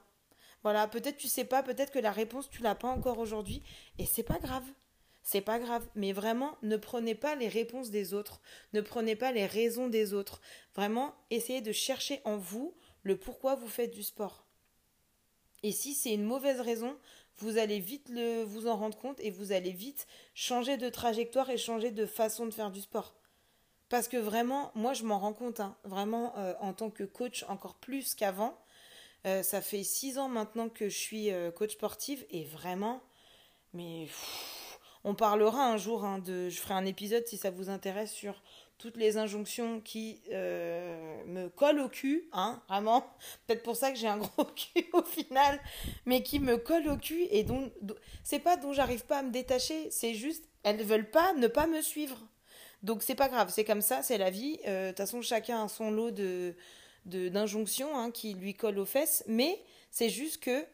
Voilà, 0.64 0.88
peut-être 0.88 1.18
tu 1.18 1.28
sais 1.28 1.44
pas, 1.44 1.62
peut-être 1.62 1.92
que 1.92 2.00
la 2.00 2.14
réponse 2.14 2.50
tu 2.50 2.62
l'as 2.62 2.74
pas 2.74 2.88
encore 2.88 3.20
aujourd'hui 3.20 3.64
et 4.00 4.06
c'est 4.06 4.24
pas 4.24 4.40
grave. 4.40 4.64
C'est 5.24 5.42
pas 5.42 5.60
grave, 5.60 5.86
mais 5.94 6.14
vraiment 6.14 6.58
ne 6.62 6.78
prenez 6.78 7.14
pas 7.14 7.36
les 7.36 7.50
réponses 7.50 7.90
des 7.90 8.14
autres, 8.14 8.40
ne 8.72 8.80
prenez 8.80 9.18
pas 9.18 9.34
les 9.34 9.46
raisons 9.46 9.90
des 9.90 10.14
autres. 10.14 10.40
Vraiment, 10.74 11.14
essayez 11.32 11.60
de 11.60 11.74
chercher 11.74 12.22
en 12.24 12.38
vous 12.38 12.74
le 13.04 13.18
pourquoi 13.18 13.56
vous 13.56 13.68
faites 13.68 13.92
du 13.92 14.04
sport. 14.04 14.46
Et 15.64 15.72
si 15.72 15.94
c'est 15.94 16.14
une 16.14 16.24
mauvaise 16.24 16.60
raison, 16.60 16.98
vous 17.42 17.58
allez 17.58 17.80
vite 17.80 18.12
vous 18.46 18.68
en 18.68 18.76
rendre 18.76 18.98
compte 18.98 19.20
et 19.20 19.32
vous 19.32 19.52
allez 19.52 19.72
vite 19.72 20.08
changer 20.34 20.78
de 20.78 20.90
trajectoire 20.90 21.50
et 21.50 21.58
changer 21.58 21.92
de 21.92 22.06
façon 22.06 22.46
de 22.46 22.52
faire 22.52 22.72
du 22.72 22.82
sport. 22.82 23.16
Parce 23.90 24.08
que 24.08 24.16
vraiment, 24.16 24.72
moi 24.74 24.94
je 24.94 25.04
m'en 25.04 25.20
rends 25.20 25.34
compte, 25.34 25.60
hein, 25.60 25.76
vraiment 25.84 26.34
euh, 26.38 26.54
en 26.62 26.74
tant 26.74 26.90
que 26.90 27.04
coach 27.04 27.44
encore 27.50 27.76
plus 27.76 28.16
qu'avant. 28.16 28.58
Euh, 29.28 29.44
ça 29.44 29.62
fait 29.62 29.84
six 29.84 30.18
ans 30.18 30.30
maintenant 30.30 30.70
que 30.70 30.88
je 30.88 30.98
suis 30.98 31.30
euh, 31.30 31.52
coach 31.52 31.74
sportive 31.74 32.26
et 32.30 32.46
vraiment, 32.46 33.04
mais 33.74 34.08
on 35.04 35.14
parlera 35.14 35.66
un 35.66 35.78
jour 35.78 36.06
hein, 36.06 36.20
de, 36.20 36.50
je 36.50 36.60
ferai 36.60 36.74
un 36.74 36.86
épisode 36.86 37.28
si 37.28 37.38
ça 37.38 37.52
vous 37.52 37.70
intéresse 37.70 38.14
sur 38.14 38.42
toutes 38.82 38.98
les 38.98 39.18
injonctions 39.18 39.80
qui 39.80 40.22
euh, 40.32 41.24
me 41.26 41.50
collent 41.50 41.80
au 41.82 41.88
cul, 41.88 42.28
hein, 42.34 42.62
vraiment. 42.68 43.06
Peut-être 43.46 43.62
pour 43.62 43.76
ça 43.76 43.92
que 43.92 43.98
j'ai 43.98 44.08
un 44.08 44.18
gros 44.18 44.46
cul 44.56 44.88
au 44.94 45.04
final, 45.04 45.60
mais 46.06 46.24
qui 46.24 46.40
me 46.40 46.58
collent 46.58 46.90
au 46.90 46.98
cul 46.98 47.28
et 47.30 47.44
dont, 47.44 47.72
c'est 48.24 48.40
pas 48.40 48.58
dont 48.58 48.74
j'arrive 48.74 49.06
pas 49.06 49.20
à 49.20 49.24
me 49.24 49.30
détacher, 49.30 49.92
c'est 49.92 50.16
juste 50.16 50.46
elles 50.64 50.84
veulent 50.84 51.10
pas 51.10 51.34
ne 51.34 51.48
pas 51.48 51.68
me 51.68 51.82
suivre. 51.82 52.18
Donc 52.82 53.04
c'est 53.04 53.16
pas 53.16 53.30
grave, 53.30 53.52
c'est 53.54 53.64
comme 53.64 53.82
ça, 53.82 54.02
c'est 54.02 54.18
la 54.18 54.32
vie. 54.32 54.60
Euh, 54.68 54.86
de 54.86 54.90
toute 54.90 54.98
façon, 54.98 55.22
chacun 55.22 55.64
a 55.64 55.68
son 55.68 55.92
lot 55.92 56.12
de 56.12 56.56
d'injonctions 57.06 57.98
hein, 57.98 58.12
qui 58.12 58.36
lui 58.36 58.54
collent 58.54 58.78
aux 58.78 58.86
fesses, 58.86 59.24
mais 59.28 59.64
c'est 59.90 60.10
juste 60.10 60.38
que 60.44 60.66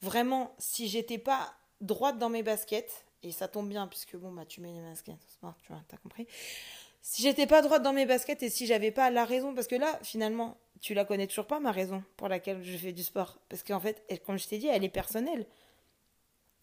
vraiment, 0.00 0.54
si 0.58 0.88
j'étais 0.88 1.18
pas 1.18 1.54
droite 1.82 2.18
dans 2.18 2.30
mes 2.30 2.42
baskets, 2.42 3.04
et 3.22 3.32
ça 3.32 3.48
tombe 3.48 3.68
bien 3.68 3.86
puisque 3.86 4.16
bon 4.16 4.32
bah 4.32 4.44
tu 4.46 4.60
mets 4.60 4.72
les 4.72 4.80
baskets, 4.80 5.16
tu 5.62 5.68
vois, 5.68 5.82
t'as 5.88 5.96
compris 5.98 6.26
si 7.06 7.20
j'étais 7.20 7.46
pas 7.46 7.60
droite 7.60 7.82
dans 7.82 7.92
mes 7.92 8.06
baskets 8.06 8.42
et 8.42 8.48
si 8.48 8.66
j'avais 8.66 8.90
pas 8.90 9.10
la 9.10 9.26
raison, 9.26 9.54
parce 9.54 9.66
que 9.66 9.74
là, 9.74 10.00
finalement, 10.02 10.56
tu 10.80 10.94
la 10.94 11.04
connais 11.04 11.26
toujours 11.26 11.46
pas, 11.46 11.60
ma 11.60 11.70
raison 11.70 12.02
pour 12.16 12.28
laquelle 12.28 12.64
je 12.64 12.76
fais 12.78 12.92
du 12.92 13.02
sport. 13.02 13.38
Parce 13.50 13.62
qu'en 13.62 13.78
fait, 13.78 14.02
comme 14.24 14.38
je 14.38 14.48
t'ai 14.48 14.56
dit, 14.56 14.68
elle 14.68 14.84
est 14.84 14.88
personnelle. 14.88 15.46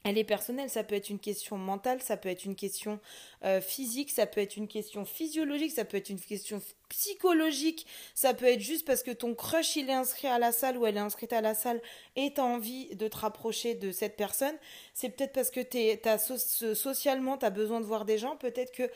Elle 0.03 0.17
est 0.17 0.23
personnelle, 0.23 0.67
ça 0.71 0.83
peut 0.83 0.95
être 0.95 1.11
une 1.11 1.19
question 1.19 1.57
mentale, 1.57 2.01
ça 2.01 2.17
peut 2.17 2.27
être 2.27 2.43
une 2.43 2.55
question 2.55 2.99
euh, 3.45 3.61
physique, 3.61 4.09
ça 4.09 4.25
peut 4.25 4.41
être 4.41 4.57
une 4.57 4.67
question 4.67 5.05
physiologique, 5.05 5.73
ça 5.73 5.85
peut 5.85 5.97
être 5.97 6.09
une 6.09 6.19
question 6.19 6.59
psychologique, 6.89 7.85
ça 8.15 8.33
peut 8.33 8.47
être 8.47 8.61
juste 8.61 8.87
parce 8.87 9.03
que 9.03 9.11
ton 9.11 9.35
crush 9.35 9.75
il 9.75 9.91
est 9.91 9.93
inscrit 9.93 10.27
à 10.27 10.39
la 10.39 10.51
salle 10.51 10.75
ou 10.75 10.87
elle 10.87 10.97
est 10.97 11.01
inscrite 11.01 11.33
à 11.33 11.41
la 11.41 11.53
salle 11.53 11.79
et 12.15 12.33
t'as 12.33 12.41
envie 12.41 12.95
de 12.95 13.07
te 13.07 13.17
rapprocher 13.17 13.75
de 13.75 13.91
cette 13.91 14.17
personne. 14.17 14.55
C'est 14.95 15.09
peut-être 15.09 15.33
parce 15.33 15.51
que 15.51 15.59
t'es, 15.59 15.99
t'as 16.01 16.17
socialement 16.17 17.37
t'as 17.37 17.51
besoin 17.51 17.79
de 17.79 17.85
voir 17.85 18.03
des 18.03 18.17
gens, 18.17 18.35
peut-être 18.37 18.71
que 18.71 18.89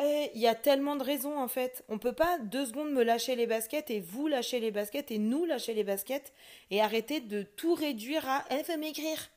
eh, 0.00 0.30
il 0.34 0.40
y 0.40 0.46
a 0.46 0.54
tellement 0.54 0.94
de 0.94 1.02
raisons 1.02 1.38
en 1.38 1.48
fait. 1.48 1.84
On 1.88 1.98
peut 1.98 2.12
pas 2.12 2.38
deux 2.38 2.66
secondes 2.66 2.92
me 2.92 3.02
lâcher 3.02 3.34
les 3.34 3.46
baskets 3.46 3.90
et 3.90 4.00
vous 4.00 4.28
lâcher 4.28 4.60
les 4.60 4.70
baskets 4.70 5.10
et 5.10 5.18
nous 5.18 5.44
lâcher 5.44 5.74
les 5.74 5.84
baskets 5.84 6.32
et 6.70 6.80
arrêter 6.80 7.20
de 7.20 7.42
tout 7.42 7.74
réduire 7.74 8.28
à 8.28 8.44
elle 8.50 8.64
veut 8.64 8.76
maigrir. 8.76 9.30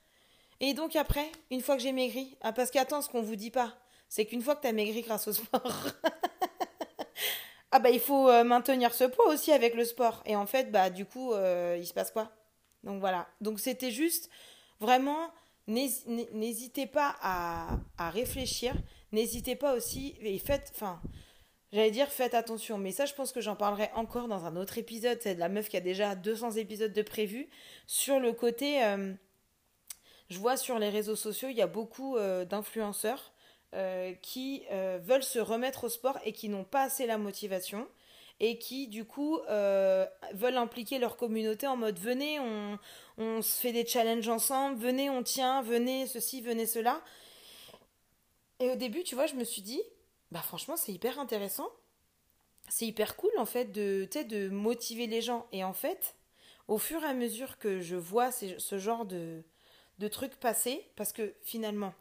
Et 0.59 0.75
donc 0.75 0.95
après, 0.95 1.27
une 1.49 1.61
fois 1.61 1.75
que 1.75 1.81
j'ai 1.81 1.91
maigri, 1.91 2.37
ah 2.41 2.53
parce 2.53 2.69
qu'attends, 2.69 3.01
ce 3.01 3.09
qu'on 3.09 3.23
vous 3.23 3.35
dit 3.35 3.49
pas, 3.49 3.75
c'est 4.07 4.25
qu'une 4.25 4.43
fois 4.43 4.55
que 4.55 4.61
tu 4.61 4.67
as 4.67 4.73
maigri 4.73 5.01
grâce 5.01 5.27
au 5.27 5.33
sport, 5.33 5.87
ah 7.71 7.79
bah 7.79 7.89
il 7.89 7.99
faut 7.99 8.29
euh, 8.29 8.43
maintenir 8.43 8.93
ce 8.93 9.05
poids 9.05 9.29
aussi 9.29 9.51
avec 9.51 9.73
le 9.73 9.83
sport. 9.83 10.21
Et 10.27 10.35
en 10.35 10.45
fait, 10.45 10.71
bah 10.71 10.91
du 10.91 11.05
coup, 11.05 11.33
euh, 11.33 11.75
il 11.79 11.87
se 11.87 11.93
passe 11.93 12.11
quoi? 12.11 12.31
Donc 12.83 12.99
voilà. 12.99 13.27
Donc 13.41 13.59
c'était 13.59 13.89
juste 13.89 14.29
vraiment, 14.79 15.31
n'hésitez 15.65 16.85
pas 16.85 17.15
à, 17.19 17.79
à 17.97 18.11
réfléchir 18.11 18.75
N'hésitez 19.11 19.55
pas 19.55 19.75
aussi, 19.75 20.15
et 20.21 20.39
faites, 20.39 20.71
enfin, 20.73 21.01
j'allais 21.73 21.91
dire 21.91 22.07
faites 22.07 22.33
attention, 22.33 22.77
mais 22.77 22.91
ça 22.91 23.05
je 23.05 23.13
pense 23.13 23.33
que 23.33 23.41
j'en 23.41 23.55
parlerai 23.55 23.89
encore 23.93 24.29
dans 24.29 24.45
un 24.45 24.55
autre 24.55 24.77
épisode, 24.77 25.19
c'est 25.21 25.35
de 25.35 25.39
la 25.39 25.49
meuf 25.49 25.67
qui 25.67 25.75
a 25.75 25.81
déjà 25.81 26.15
200 26.15 26.51
épisodes 26.51 26.93
de 26.93 27.01
prévu, 27.01 27.49
sur 27.87 28.19
le 28.19 28.31
côté, 28.31 28.83
euh, 28.85 29.13
je 30.29 30.39
vois 30.39 30.55
sur 30.55 30.79
les 30.79 30.89
réseaux 30.89 31.17
sociaux, 31.17 31.49
il 31.49 31.57
y 31.57 31.61
a 31.61 31.67
beaucoup 31.67 32.15
euh, 32.15 32.45
d'influenceurs 32.45 33.33
euh, 33.73 34.13
qui 34.21 34.63
veulent 35.01 35.23
se 35.23 35.39
remettre 35.39 35.85
au 35.85 35.89
sport 35.89 36.17
et 36.25 36.31
qui 36.33 36.49
n'ont 36.49 36.65
pas 36.65 36.83
assez 36.83 37.05
la 37.05 37.17
motivation 37.17 37.87
et 38.39 38.57
qui 38.57 38.87
du 38.87 39.05
coup 39.05 39.39
veulent 39.47 40.57
impliquer 40.57 40.99
leur 40.99 41.15
communauté 41.15 41.67
en 41.67 41.77
mode 41.77 41.99
venez 41.99 42.39
on, 42.39 42.79
on 43.17 43.41
se 43.41 43.61
fait 43.61 43.71
des 43.71 43.85
challenges 43.85 44.27
ensemble 44.27 44.77
venez 44.77 45.09
on 45.09 45.21
tient 45.21 45.61
venez 45.61 46.07
ceci 46.07 46.41
venez 46.41 46.65
cela 46.65 47.01
et 48.61 48.69
au 48.69 48.75
début, 48.75 49.03
tu 49.03 49.15
vois, 49.15 49.25
je 49.25 49.33
me 49.33 49.43
suis 49.43 49.63
dit, 49.63 49.81
bah 50.29 50.41
franchement, 50.41 50.77
c'est 50.77 50.93
hyper 50.93 51.19
intéressant. 51.19 51.67
C'est 52.69 52.85
hyper 52.85 53.15
cool, 53.15 53.31
en 53.39 53.45
fait, 53.45 53.71
de, 53.71 54.07
de 54.29 54.49
motiver 54.49 55.07
les 55.07 55.19
gens. 55.19 55.47
Et 55.51 55.63
en 55.63 55.73
fait, 55.73 56.15
au 56.67 56.77
fur 56.77 57.03
et 57.03 57.07
à 57.07 57.15
mesure 57.15 57.57
que 57.57 57.81
je 57.81 57.95
vois 57.95 58.31
ce 58.31 58.77
genre 58.77 59.05
de, 59.05 59.43
trucs 60.11 60.35
passer, 60.35 60.87
parce 60.95 61.11
que 61.11 61.33
finalement, 61.41 61.95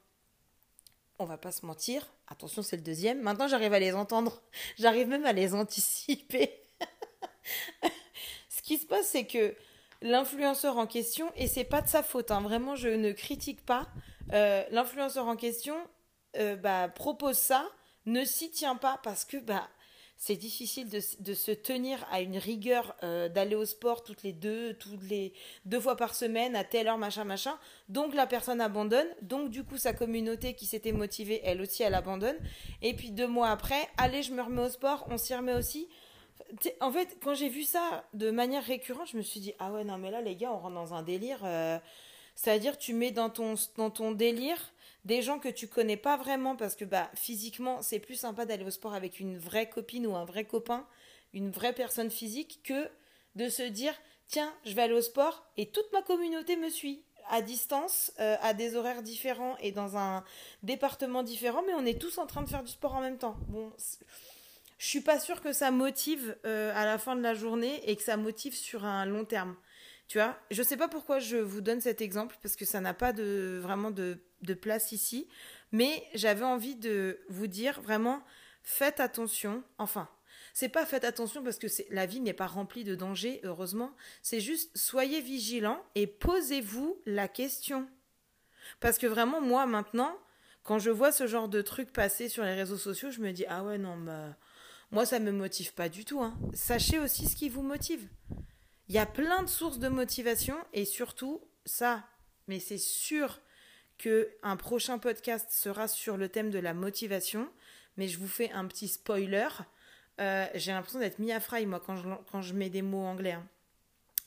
on 1.19 1.25
va 1.25 1.39
pas 1.39 1.51
se 1.51 1.65
mentir, 1.65 2.07
attention, 2.29 2.63
c'est 2.63 2.77
le 2.77 2.83
deuxième. 2.83 3.23
Maintenant, 3.23 3.49
j'arrive 3.49 3.73
à 3.73 3.81
les 3.81 3.95
entendre. 3.95 4.43
J'arrive 4.79 5.09
même 5.09 5.25
à 5.25 5.33
les 5.33 5.55
anticiper. 5.55 6.63
Ce 8.51 8.61
qui 8.61 8.77
se 8.77 8.87
passe, 8.87 9.07
c'est 9.07 9.27
que 9.27 9.57
l'influenceur 10.03 10.77
en 10.77 10.87
question, 10.87 11.33
et 11.37 11.49
c'est 11.49 11.65
pas 11.65 11.81
de 11.81 11.89
sa 11.89 12.03
faute, 12.03 12.31
hein, 12.31 12.43
vraiment, 12.43 12.77
je 12.77 12.89
ne 12.89 13.13
critique 13.13 13.65
pas. 13.65 13.89
Euh, 14.33 14.63
l'influenceur 14.71 15.27
en 15.27 15.37
question, 15.37 15.77
euh, 16.37 16.57
bah, 16.57 16.89
propose 16.89 17.37
ça, 17.37 17.69
ne 18.07 18.25
s'y 18.25 18.51
tient 18.51 18.77
pas 18.77 19.01
parce 19.03 19.25
que 19.25 19.37
bah, 19.37 19.69
c'est 20.23 20.37
difficile 20.37 20.87
de, 20.91 21.01
de, 21.21 21.33
se 21.33 21.51
tenir 21.51 22.07
à 22.11 22.21
une 22.21 22.37
rigueur 22.37 22.95
euh, 23.03 23.31
d'aller 23.31 23.57
au 23.57 23.65
sport 23.65 24.05
toutes 24.05 24.23
les 24.23 24.35
deux, 24.35 24.75
toutes 24.75 25.03
les 25.09 25.33
deux 25.65 25.81
fois 25.81 25.97
par 25.97 26.15
semaine 26.15 26.55
à 26.57 26.63
telle 26.63 26.89
heure, 26.89 26.99
machin, 26.99 27.25
machin. 27.25 27.59
Donc 27.89 28.15
la 28.15 28.27
personne 28.27 28.61
abandonne. 28.61 29.07
Donc 29.23 29.49
du 29.49 29.65
coup 29.65 29.79
sa 29.79 29.95
communauté 29.95 30.53
qui 30.53 30.67
s'était 30.67 30.93
motivée, 30.93 31.41
elle 31.43 31.63
aussi, 31.63 31.83
elle 31.83 31.95
abandonne. 31.95 32.37
Et 32.83 32.93
puis 32.93 33.13
deux 33.13 33.27
mois 33.27 33.49
après, 33.49 33.89
allez, 33.97 34.23
je 34.23 34.35
me 34.35 34.43
remets 34.43 34.67
au 34.67 34.69
sport, 34.69 35.07
on 35.11 35.17
s'y 35.17 35.35
remet 35.35 35.55
aussi. 35.55 35.89
En 36.83 36.93
fait, 36.93 37.17
quand 37.23 37.33
j'ai 37.33 37.49
vu 37.49 37.63
ça 37.63 38.05
de 38.13 38.31
manière 38.31 38.63
récurrente, 38.63 39.09
je 39.11 39.17
me 39.17 39.23
suis 39.23 39.41
dit 39.41 39.55
ah 39.59 39.73
ouais 39.73 39.85
non 39.85 39.97
mais 39.97 40.11
là 40.11 40.21
les 40.21 40.37
gars, 40.37 40.53
on 40.53 40.59
rentre 40.59 40.75
dans 40.75 40.93
un 40.93 41.03
délire. 41.03 41.41
Euh, 41.45 41.79
c'est-à-dire 42.35 42.77
tu 42.77 42.93
mets 42.93 43.11
dans 43.11 43.31
ton 43.31 43.55
dans 43.79 43.91
ton 43.91 44.13
délire 44.13 44.73
des 45.05 45.23
gens 45.23 45.39
que 45.39 45.49
tu 45.49 45.69
connais 45.69 45.97
pas 45.97 46.17
vraiment 46.17 46.57
parce 46.57 46.77
que 46.77 46.85
bah 46.85 47.11
physiquement 47.15 47.83
c'est 47.83 47.99
plus 47.99 48.17
sympa 48.17 48.45
d'aller 48.45 48.65
au 48.65 48.71
sport 48.71 48.95
avec 48.95 49.21
une 49.21 49.39
vraie 49.39 49.69
copine 49.69 50.07
ou 50.07 50.17
un 50.17 50.25
vrai 50.25 50.45
copain, 50.45 50.87
une 51.33 51.51
vraie 51.51 51.73
personne 51.73 52.11
physique 52.11 52.61
que 52.65 52.89
de 53.35 53.49
se 53.49 53.63
dire 53.63 53.95
tiens 54.27 54.53
je 54.65 54.75
vais 54.75 54.83
aller 54.83 54.95
au 54.95 55.03
sport 55.03 55.47
et 55.57 55.71
toute 55.71 55.91
ma 55.93 56.03
communauté 56.03 56.57
me 56.57 56.69
suit 56.69 57.03
à 57.31 57.43
distance, 57.43 58.13
euh, 58.19 58.37
à 58.43 58.55
des 58.55 58.75
horaires 58.75 59.03
différents 59.03 59.57
et 59.59 59.73
dans 59.73 59.97
un 59.97 60.25
département 60.63 61.23
différent, 61.23 61.63
mais 61.67 61.75
on 61.75 61.87
est 61.87 62.01
tous 62.01 62.19
en 62.19 62.27
train 62.27 62.43
de 62.43 62.49
faire 62.49 62.65
du 62.65 62.73
sport 62.73 62.95
en 62.95 63.01
même 63.01 63.19
temps. 63.19 63.37
Bon, 63.49 63.73
je 64.79 64.87
suis 64.87 65.01
pas 65.01 65.21
sûre 65.21 65.41
que 65.41 65.53
ça 65.53 65.71
motive 65.71 66.37
euh, 66.45 66.73
à 66.75 66.85
la 66.85 66.99
fin 66.99 67.15
de 67.15 67.23
la 67.23 67.35
journée 67.35 67.89
et 67.89 67.97
que 67.97 68.03
ça 68.03 68.17
motive 68.17 68.55
sur 68.55 68.85
un 68.85 69.07
long 69.07 69.25
terme. 69.25 69.55
Tu 70.11 70.19
vois, 70.19 70.37
je 70.51 70.61
sais 70.65 70.77
pas 70.77 70.89
pourquoi 70.89 71.21
je 71.21 71.37
vous 71.37 71.61
donne 71.61 71.81
cet 71.81 72.01
exemple 72.01 72.37
parce 72.43 72.57
que 72.57 72.65
ça 72.65 72.81
n'a 72.81 72.95
pas 72.95 73.13
de 73.13 73.61
vraiment 73.63 73.93
de, 73.93 74.19
place 74.61 74.91
ici, 74.91 75.29
mais 75.71 76.05
j'avais 76.15 76.45
envie 76.45 76.75
de 76.75 77.21
vous 77.29 77.47
dire 77.47 77.81
vraiment 77.81 78.21
faites 78.65 78.99
attention. 78.99 79.63
Enfin, 79.79 80.09
c'est 80.53 80.69
pas 80.69 80.85
faites 80.85 81.05
attention 81.05 81.45
parce 81.45 81.61
que 81.61 81.69
la 81.91 82.07
vie 82.07 82.19
n'est 82.19 82.33
pas 82.33 82.49
remplie 82.49 82.83
de 82.83 82.97
dangers, 82.97 83.41
heureusement. 83.45 83.95
C'est 84.21 84.41
juste 84.41 84.77
soyez 84.77 85.21
vigilants 85.21 85.81
et 85.95 86.09
posez-vous 86.09 87.01
la 87.07 87.29
question. 87.29 87.89
Parce 88.81 88.99
que 88.99 89.07
vraiment, 89.07 89.41
moi 89.41 89.65
maintenant, 89.65 90.19
quand 90.65 90.81
je 90.81 90.91
vois 90.91 91.13
ce 91.13 91.29
genre 91.29 91.49
de 91.49 91.63
trucs 91.63 91.93
passer 91.93 92.29
sur 92.29 92.43
les 92.43 92.55
réseaux 92.55 92.79
sociaux, 92.79 93.13
je 93.13 93.21
me 93.21 93.31
dis 93.31 93.45
ah 93.49 93.63
ouais 93.63 93.79
non, 93.79 93.97
moi 94.91 95.07
ça 95.07 95.21
me 95.21 95.31
motive 95.31 95.73
pas 95.73 95.89
du 95.89 96.05
tout. 96.05 96.21
Hein. 96.21 96.37
Sachez 96.53 96.99
aussi 96.99 97.29
ce 97.29 97.37
qui 97.37 97.49
vous 97.49 97.63
motive. 97.63 98.09
Il 98.91 98.95
y 98.95 98.99
a 98.99 99.07
plein 99.07 99.45
de 99.45 99.49
sources 99.49 99.79
de 99.79 99.87
motivation 99.87 100.57
et 100.73 100.85
surtout 100.85 101.41
ça, 101.65 102.03
mais 102.49 102.59
c'est 102.59 102.77
sûr 102.77 103.39
que 103.99 104.29
un 104.43 104.57
prochain 104.57 104.99
podcast 104.99 105.53
sera 105.53 105.87
sur 105.87 106.17
le 106.17 106.29
thème 106.29 106.51
de 106.51 106.59
la 106.59 106.75
motivation, 106.75 107.49
mais 107.97 108.09
je 108.09 108.19
vous 108.19 108.27
fais 108.27 108.51
un 108.51 108.67
petit 108.67 108.89
spoiler. 108.89 109.47
Euh, 110.21 110.45
j'ai 110.57 110.73
l'impression 110.73 110.99
d'être 110.99 111.21
Mia 111.21 111.39
Fry, 111.39 111.67
moi, 111.67 111.79
quand 111.79 111.95
je, 111.95 112.09
quand 112.33 112.43
je 112.43 112.53
mets 112.53 112.69
des 112.69 112.83
mots 112.83 113.05
anglais. 113.05 113.35
Hein. 113.35 113.47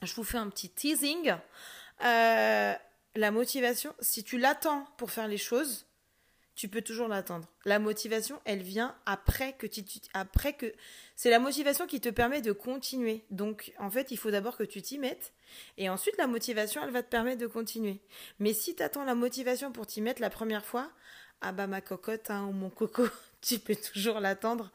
Je 0.02 0.14
vous 0.16 0.24
fais 0.24 0.38
un 0.38 0.48
petit 0.48 0.70
teasing. 0.70 1.36
Euh, 2.06 2.74
la 3.16 3.32
motivation, 3.32 3.94
si 4.00 4.24
tu 4.24 4.38
l'attends 4.38 4.88
pour 4.96 5.12
faire 5.12 5.28
les 5.28 5.38
choses, 5.38 5.86
tu 6.56 6.68
peux 6.68 6.82
toujours 6.82 7.08
l'attendre. 7.08 7.48
La 7.66 7.80
motivation, 7.80 8.40
elle 8.46 8.62
vient 8.62 8.96
après 9.06 9.54
que 9.54 9.66
tu, 9.66 9.84
après 10.14 10.54
que 10.54 10.72
c'est 11.16 11.30
la 11.30 11.40
motivation 11.40 11.88
qui 11.88 12.00
te 12.00 12.10
permet 12.10 12.42
de 12.42 12.52
continuer. 12.52 13.24
Donc 13.32 13.74
en 13.80 13.90
fait, 13.90 14.12
il 14.12 14.18
faut 14.18 14.32
d'abord 14.32 14.58
que 14.58 14.64
tu 14.64 14.82
t'y 14.82 15.00
mettes 15.00 15.34
et 15.78 15.90
ensuite 15.90 16.18
la 16.18 16.28
motivation, 16.28 16.82
elle 16.84 16.92
va 16.92 17.04
te 17.04 17.10
permettre 17.10 17.42
de 17.42 17.48
continuer. 17.48 18.02
Mais 18.40 18.54
si 18.54 18.76
tu 18.76 18.84
attends 18.84 19.04
la 19.04 19.16
motivation 19.16 19.72
pour 19.72 19.88
t'y 19.88 20.02
mettre 20.02 20.22
la 20.22 20.30
première 20.30 20.66
fois, 20.66 20.92
ah 21.42 21.52
bah 21.52 21.68
ma 21.68 21.82
cocotte 21.82 22.30
hein, 22.30 22.46
ou 22.46 22.52
mon 22.52 22.70
coco, 22.70 23.08
tu 23.42 23.60
peux 23.60 23.76
toujours 23.76 24.20
l'attendre 24.20 24.72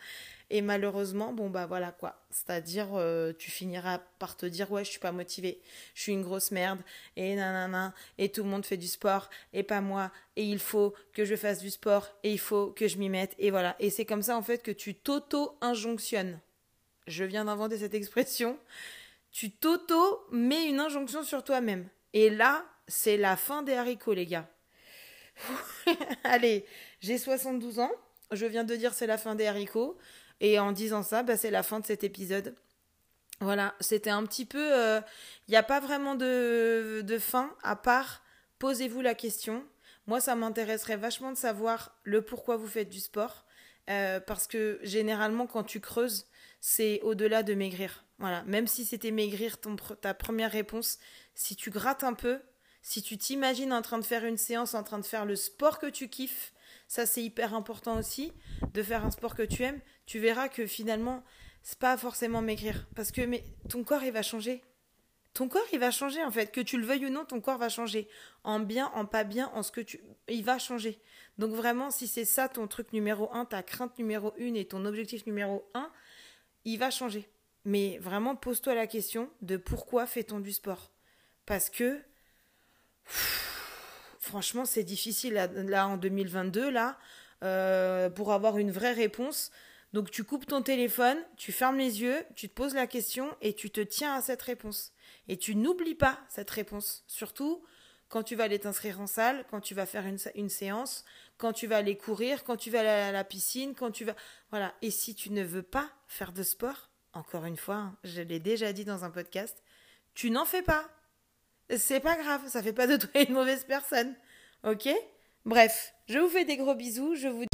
et 0.51 0.63
malheureusement, 0.63 1.33
bon 1.33 1.51
bah 1.51 1.67
voilà 1.67 1.93
quoi. 1.93 2.25
C'est-à-dire, 2.31 2.95
euh, 2.95 3.33
tu 3.39 3.51
finiras 3.51 3.99
par 4.19 4.37
te 4.37 4.47
dire 4.47 4.71
ouais, 4.71 4.85
je 4.85 4.91
suis 4.91 4.99
pas 4.99 5.13
motivée, 5.13 5.61
je 5.95 6.03
suis 6.03 6.13
une 6.13 6.23
grosse 6.23 6.51
merde, 6.51 6.81
et 7.17 7.35
nanana, 7.35 7.95
et 8.17 8.31
tout 8.31 8.43
le 8.43 8.49
monde 8.49 8.65
fait 8.65 8.77
du 8.77 8.89
sport, 8.89 9.29
et 9.53 9.63
pas 9.63 9.81
moi, 9.81 10.11
et 10.37 10.45
il 10.45 10.59
faut 10.59 10.95
que 11.13 11.25
je 11.25 11.37
fasse 11.37 11.61
du 11.61 11.71
sport, 11.71 12.09
et 12.23 12.33
il 12.33 12.39
faut 12.39 12.69
que 12.69 12.89
je 12.89 12.99
m'y 12.99 13.09
mette, 13.09 13.35
et 13.39 13.51
voilà. 13.51 13.77
Et 13.79 13.91
c'est 13.91 14.07
comme 14.07 14.23
ça 14.23 14.37
en 14.37 14.43
fait 14.43 14.63
que 14.63 14.71
tu 14.71 14.95
t'auto-injonctionnes. 14.95 16.41
Je 17.07 17.25
viens 17.25 17.47
d'inventer 17.47 17.79
cette 17.79 17.95
expression. 17.95 18.59
Tu 19.33 19.51
t'auto-mets 19.51 20.67
une 20.67 20.81
injonction 20.81 21.23
sur 21.23 21.43
toi-même. 21.43 21.89
Et 22.13 22.31
là, 22.31 22.65
c'est 22.87 23.17
la 23.17 23.37
fin 23.37 23.63
des 23.63 23.75
haricots, 23.75 24.15
les 24.15 24.27
gars. 24.27 24.49
Allez, 26.25 26.65
j'ai 27.01 27.19
72 27.19 27.79
ans. 27.79 27.93
Je 28.33 28.47
viens 28.47 28.65
de 28.65 28.77
dire 28.77 28.93
c'est 28.93 29.07
la 29.07 29.19
fin 29.19 29.35
des 29.35 29.47
haricots. 29.47 29.97
Et 30.41 30.59
en 30.59 30.73
disant 30.73 31.03
ça, 31.03 31.23
bah, 31.23 31.37
c'est 31.37 31.51
la 31.51 31.63
fin 31.63 31.81
de 31.81 31.87
cet 31.87 32.05
épisode. 32.05 32.55
Voilà, 33.41 33.75
c'était 33.81 34.11
un 34.11 34.25
petit 34.25 34.45
peu... 34.45 34.67
Il 34.67 34.73
euh, 34.73 35.01
n'y 35.49 35.57
a 35.57 35.63
pas 35.63 35.81
vraiment 35.81 36.15
de, 36.15 37.19
fin, 37.21 37.55
à 37.63 37.77
part 37.77 38.23
posez-vous 38.59 39.01
la 39.01 39.15
question. 39.15 39.65
Moi, 40.09 40.21
ça 40.21 40.35
m'intéresserait 40.35 40.97
vachement 40.97 41.31
de 41.31 41.37
savoir 41.37 41.97
le 42.03 42.23
pourquoi 42.23 42.57
vous 42.57 42.67
faites 42.67 42.89
du 42.89 42.99
sport. 42.99 43.45
Euh, 43.89 44.21
parce 44.21 44.47
que 44.47 44.81
généralement, 44.83 45.47
quand 45.47 45.65
tu 45.65 45.81
creuses, 45.81 46.27
c'est 46.61 47.01
au-delà 47.03 47.43
de 47.43 47.55
maigrir. 47.55 48.05
Voilà, 48.19 48.43
même 48.45 48.67
si 48.67 48.85
c'était 48.85 49.13
maigrir 49.13 49.59
ta 50.01 50.13
première 50.13 50.51
réponse, 50.51 50.99
si 51.35 51.55
tu 51.55 51.71
grattes 51.71 52.03
un 52.03 52.15
peu, 52.15 52.41
si 52.83 53.01
tu 53.01 53.17
t'imagines 53.17 53.73
en 53.73 53.81
train 53.81 53.99
de 53.99 54.05
faire 54.05 54.25
une 54.25 54.37
séance, 54.37 54.75
en 54.75 54.83
train 54.83 54.99
de 54.99 55.05
faire 55.05 55.25
le 55.25 55.37
sport 55.37 55.79
que 55.79 55.87
tu 55.87 56.09
kiffes, 56.09 56.53
ça 56.89 57.07
c'est 57.07 57.23
hyper 57.23 57.55
important 57.55 57.97
aussi, 57.97 58.33
de 58.75 58.83
faire 58.83 59.05
un 59.05 59.11
sport 59.11 59.37
que 59.37 59.43
tu 59.43 59.63
aimes, 59.63 59.81
tu 60.09 60.19
verras 60.21 60.49
que 60.49 60.67
finalement, 60.67 61.23
c'est 61.63 61.79
pas 61.79 61.99
forcément 61.99 62.41
maigrir. 62.41 62.87
Parce 62.97 63.13
que 63.13 63.21
ton 63.69 63.85
corps, 63.85 64.03
il 64.03 64.11
va 64.11 64.23
changer. 64.23 64.63
Ton 65.35 65.49
corps, 65.49 65.67
il 65.71 65.79
va 65.79 65.91
changer 65.91 66.25
en 66.25 66.31
fait. 66.31 66.51
Que 66.51 66.63
tu 66.63 66.79
le 66.79 66.87
veuilles 66.87 67.05
ou 67.05 67.11
non, 67.11 67.27
ton 67.27 67.43
corps 67.43 67.59
va 67.59 67.69
changer. 67.69 68.09
En 68.43 68.59
bien, 68.59 68.91
en 68.95 69.05
pas 69.05 69.25
bien, 69.25 69.51
en 69.53 69.63
ce 69.63 69.71
que 69.71 69.83
tu. 69.83 70.01
Il 70.27 70.45
va 70.45 70.59
changer. 70.59 70.99
Donc 71.37 71.53
vraiment, 71.53 71.91
si 71.91 72.07
c'est 72.09 72.25
ça 72.25 72.49
ton 72.49 72.67
truc 72.67 72.95
numéro 72.95 73.31
un, 73.35 73.45
ta 73.45 73.63
crainte 73.63 73.99
numéro 73.99 74.33
une 74.39 74.57
et 74.57 74.65
ton 74.65 74.87
objectif 74.87 75.27
numéro 75.27 75.71
un, 75.75 75.93
il 76.65 76.79
va 76.79 76.91
changer. 76.91 77.29
Mais 77.67 77.99
vraiment, 77.99 78.35
pose-toi 78.35 78.75
la 78.75 78.87
question 78.87 79.29
de 79.43 79.59
pourquoi 79.59 80.07
fait-on 80.07 80.41
du 80.41 80.53
sport? 80.53 80.91
Parce 81.45 81.69
que. 81.69 82.01
franchement, 84.19 84.65
c'est 84.65 84.85
difficile 84.85 85.35
là, 85.35 85.87
en 85.87 85.99
2022, 85.99 86.71
là, 86.71 86.99
euh, 87.45 88.09
pour 88.09 88.33
avoir 88.33 88.57
une 88.57 88.71
vraie 88.71 88.95
réponse. 88.95 89.51
Donc 89.93 90.11
tu 90.11 90.25
coupes 90.25 90.47
ton 90.47 90.63
téléphone, 90.63 91.19
tu 91.37 91.53
fermes 91.53 91.79
les 91.79 92.03
yeux, 92.03 92.25
tu 92.35 92.49
te 92.49 92.55
poses 92.55 92.75
la 92.75 92.87
question 92.87 93.35
et 93.41 93.55
tu 93.55 93.71
te 93.71 93.81
tiens 93.81 94.15
à 94.15 94.21
cette 94.21 94.43
réponse. 94.43 94.93
Et 95.29 95.39
tu 95.39 95.55
n'oublies 95.55 95.95
pas 95.95 96.19
cette 96.29 96.51
réponse. 96.51 97.05
Surtout 97.07 97.65
quand 98.09 98.23
tu 98.23 98.37
vas 98.37 98.45
aller 98.45 98.59
t'inscrire 98.59 99.01
en 99.01 99.07
salle, 99.07 99.45
quand 99.51 99.61
tu 99.61 99.75
vas 99.75 99.87
faire 99.87 100.05
une, 100.07 100.49
séance, 100.49 101.05
quand 101.37 101.53
tu 101.53 101.67
vas 101.67 101.77
aller 101.77 101.97
courir, 101.97 102.45
quand 102.45 102.57
tu 102.57 102.71
vas 102.71 102.81
aller 102.81 102.89
à 102.89 103.13
la 103.13 103.25
piscine, 103.25 103.75
quand 103.75 103.91
tu 103.91 104.05
vas... 104.05 104.15
Voilà. 104.51 104.75
Et 104.83 104.91
si 104.91 105.15
tu 105.15 105.31
ne 105.31 105.43
veux 105.43 105.63
pas 105.63 105.91
faire 106.07 106.33
de 106.33 106.43
sport, 106.43 106.91
encore 107.13 107.45
une 107.45 107.57
fois, 107.57 107.77
hein, 107.77 107.97
je 108.05 108.23
l'ai 108.23 108.41
déjà 108.41 108.73
dit 108.73 108.85
dans 108.85 109.05
un 109.05 109.11
podcast, 109.11 109.63
tu 110.15 110.31
n'en 110.31 110.45
fais 110.45 110.63
pas. 110.63 110.89
C'est 111.77 112.01
pas 112.01 112.17
grave, 112.17 112.49
ça 112.49 112.63
fait 112.63 112.73
pas 112.73 112.87
de 112.87 112.97
toi 112.97 113.11
une 113.21 113.35
mauvaise 113.35 113.65
personne. 113.65 114.15
Ok? 114.65 114.89
Bref, 115.45 115.95
je 116.09 116.19
vous 116.19 116.29
fais 116.29 116.45
des 116.45 116.57
gros 116.57 116.75
bisous, 116.75 117.15
je 117.15 117.29
vous 117.29 117.45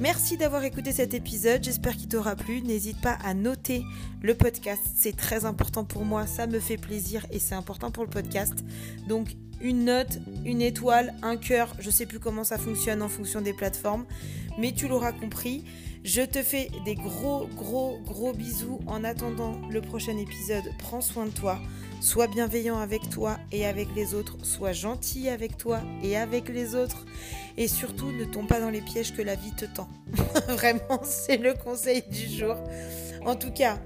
Merci 0.00 0.38
d'avoir 0.38 0.64
écouté 0.64 0.92
cet 0.92 1.12
épisode, 1.12 1.62
j'espère 1.62 1.94
qu'il 1.94 2.08
t'aura 2.08 2.34
plu. 2.34 2.62
N'hésite 2.62 2.98
pas 3.02 3.18
à 3.22 3.34
noter 3.34 3.84
le 4.22 4.34
podcast, 4.34 4.80
c'est 4.96 5.14
très 5.14 5.44
important 5.44 5.84
pour 5.84 6.06
moi, 6.06 6.26
ça 6.26 6.46
me 6.46 6.58
fait 6.58 6.78
plaisir 6.78 7.26
et 7.30 7.38
c'est 7.38 7.54
important 7.54 7.90
pour 7.90 8.04
le 8.04 8.08
podcast. 8.08 8.54
Donc 9.08 9.28
une 9.60 9.84
note, 9.84 10.18
une 10.46 10.62
étoile, 10.62 11.12
un 11.20 11.36
cœur, 11.36 11.74
je 11.80 11.90
sais 11.90 12.06
plus 12.06 12.18
comment 12.18 12.44
ça 12.44 12.56
fonctionne 12.56 13.02
en 13.02 13.10
fonction 13.10 13.42
des 13.42 13.52
plateformes, 13.52 14.06
mais 14.58 14.72
tu 14.72 14.88
l'auras 14.88 15.12
compris. 15.12 15.66
Je 16.02 16.22
te 16.22 16.42
fais 16.42 16.70
des 16.86 16.94
gros, 16.94 17.46
gros, 17.54 17.98
gros 18.06 18.32
bisous 18.32 18.80
en 18.86 19.04
attendant 19.04 19.60
le 19.68 19.82
prochain 19.82 20.16
épisode. 20.16 20.64
Prends 20.78 21.02
soin 21.02 21.26
de 21.26 21.30
toi. 21.30 21.58
Sois 22.00 22.26
bienveillant 22.26 22.78
avec 22.78 23.10
toi 23.10 23.36
et 23.52 23.66
avec 23.66 23.88
les 23.94 24.14
autres. 24.14 24.38
Sois 24.42 24.72
gentil 24.72 25.28
avec 25.28 25.58
toi 25.58 25.80
et 26.02 26.16
avec 26.16 26.48
les 26.48 26.74
autres. 26.74 27.04
Et 27.58 27.68
surtout, 27.68 28.12
ne 28.12 28.24
tombe 28.24 28.46
pas 28.46 28.60
dans 28.60 28.70
les 28.70 28.80
pièges 28.80 29.14
que 29.14 29.20
la 29.20 29.34
vie 29.34 29.52
te 29.52 29.66
tend. 29.66 29.88
Vraiment, 30.48 31.02
c'est 31.02 31.36
le 31.36 31.52
conseil 31.52 32.02
du 32.10 32.26
jour. 32.26 32.56
En 33.26 33.36
tout 33.36 33.52
cas, 33.52 33.78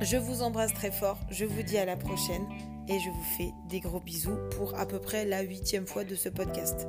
je 0.00 0.16
vous 0.16 0.42
embrasse 0.42 0.74
très 0.74 0.92
fort. 0.92 1.18
Je 1.30 1.44
vous 1.44 1.62
dis 1.62 1.78
à 1.78 1.84
la 1.84 1.96
prochaine. 1.96 2.46
Et 2.88 3.00
je 3.00 3.10
vous 3.10 3.24
fais 3.36 3.52
des 3.68 3.80
gros 3.80 3.98
bisous 3.98 4.38
pour 4.56 4.78
à 4.78 4.86
peu 4.86 5.00
près 5.00 5.24
la 5.24 5.40
huitième 5.40 5.88
fois 5.88 6.04
de 6.04 6.14
ce 6.14 6.28
podcast. 6.28 6.86